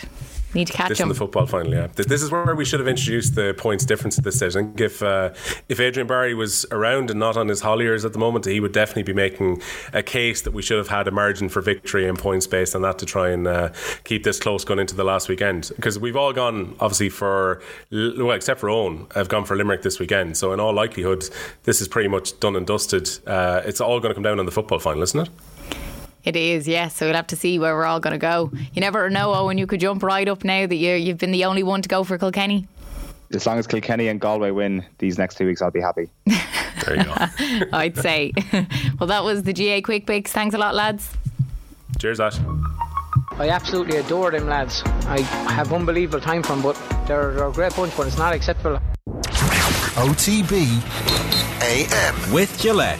Need 0.55 0.67
to 0.67 0.73
catch 0.73 0.87
this 0.87 1.01
him. 1.01 1.05
in 1.05 1.09
the 1.09 1.15
football 1.15 1.45
final, 1.45 1.73
yeah. 1.73 1.87
This 1.87 2.21
is 2.21 2.31
where 2.31 2.55
we 2.55 2.63
should 2.63 2.79
have 2.79 2.87
introduced 2.87 3.35
the 3.35 3.53
points 3.57 3.83
difference 3.83 4.17
at 4.17 4.23
this 4.23 4.37
stage. 4.37 4.55
I 4.55 4.61
think 4.61 4.79
if 4.79 5.03
uh, 5.03 5.31
if 5.67 5.81
Adrian 5.81 6.07
Barry 6.07 6.33
was 6.33 6.65
around 6.71 7.11
and 7.11 7.19
not 7.19 7.35
on 7.35 7.49
his 7.49 7.59
Holliers 7.59 8.05
at 8.05 8.13
the 8.13 8.19
moment, 8.19 8.45
he 8.45 8.61
would 8.61 8.71
definitely 8.71 9.03
be 9.03 9.11
making 9.13 9.61
a 9.91 10.01
case 10.01 10.43
that 10.43 10.51
we 10.51 10.61
should 10.61 10.77
have 10.77 10.87
had 10.87 11.09
a 11.09 11.11
margin 11.11 11.49
for 11.49 11.61
victory 11.61 12.07
in 12.07 12.15
points 12.15 12.47
based 12.47 12.73
on 12.73 12.83
that 12.83 12.97
to 12.99 13.05
try 13.05 13.31
and 13.31 13.47
uh, 13.47 13.69
keep 14.05 14.23
this 14.23 14.39
close 14.39 14.63
going 14.63 14.79
into 14.79 14.95
the 14.95 15.03
last 15.03 15.27
weekend. 15.27 15.71
Because 15.75 15.99
we've 15.99 16.15
all 16.15 16.31
gone, 16.31 16.73
obviously, 16.79 17.09
for 17.09 17.61
well, 17.91 18.31
except 18.31 18.61
for 18.61 18.69
Eoin, 18.69 19.11
have 19.13 19.27
gone 19.27 19.43
for 19.43 19.57
Limerick 19.57 19.81
this 19.81 19.99
weekend. 19.99 20.37
So 20.37 20.53
in 20.53 20.61
all 20.61 20.73
likelihood, 20.73 21.29
this 21.63 21.81
is 21.81 21.89
pretty 21.89 22.07
much 22.07 22.39
done 22.39 22.55
and 22.55 22.65
dusted. 22.65 23.09
Uh, 23.27 23.61
it's 23.65 23.81
all 23.81 23.99
going 23.99 24.11
to 24.11 24.13
come 24.13 24.23
down 24.23 24.39
on 24.39 24.45
the 24.45 24.53
football 24.53 24.79
final, 24.79 25.03
isn't 25.03 25.19
it? 25.19 25.29
It 26.25 26.35
is, 26.35 26.67
yes. 26.67 26.95
So 26.95 27.05
we'll 27.05 27.15
have 27.15 27.27
to 27.27 27.35
see 27.35 27.59
where 27.59 27.75
we're 27.75 27.85
all 27.85 27.99
going 27.99 28.13
to 28.13 28.17
go. 28.17 28.51
You 28.73 28.81
never 28.81 29.09
know, 29.09 29.31
Eoin. 29.31 29.59
You 29.59 29.67
could 29.67 29.79
jump 29.79 30.01
right 30.03 30.27
up 30.27 30.43
now 30.43 30.65
that 30.65 30.75
you 30.75 30.93
you've 30.93 31.19
been 31.19 31.31
the 31.31 31.45
only 31.45 31.63
one 31.63 31.81
to 31.83 31.89
go 31.89 32.03
for 32.03 32.17
Kilkenny. 32.17 32.67
As 33.33 33.45
long 33.45 33.59
as 33.59 33.67
Kilkenny 33.67 34.07
and 34.07 34.19
Galway 34.19 34.51
win 34.51 34.85
these 34.97 35.17
next 35.17 35.35
two 35.35 35.45
weeks, 35.45 35.61
I'll 35.61 35.71
be 35.71 35.81
happy. 35.81 36.09
there 36.25 36.97
you 36.97 37.03
go. 37.03 37.13
I'd 37.73 37.97
say. 37.97 38.33
well, 38.99 39.07
that 39.07 39.23
was 39.23 39.43
the 39.43 39.53
GA 39.53 39.81
Quick 39.81 40.05
Picks. 40.05 40.31
Thanks 40.31 40.55
a 40.55 40.57
lot, 40.57 40.75
lads. 40.75 41.11
Cheers, 41.99 42.19
Ash. 42.19 42.39
I 43.31 43.49
absolutely 43.49 43.97
adore 43.97 44.31
them 44.31 44.47
lads. 44.47 44.81
I 45.07 45.21
have 45.21 45.73
unbelievable 45.73 46.21
time 46.21 46.43
from, 46.43 46.61
but 46.61 46.75
they're, 47.07 47.33
they're 47.33 47.47
a 47.47 47.51
great 47.51 47.75
bunch, 47.75 47.95
but 47.97 48.07
it's 48.07 48.17
not 48.17 48.33
acceptable. 48.33 48.79
OTB 49.95 50.81
AM. 51.61 52.33
With 52.33 52.57
Gillette. 52.59 52.99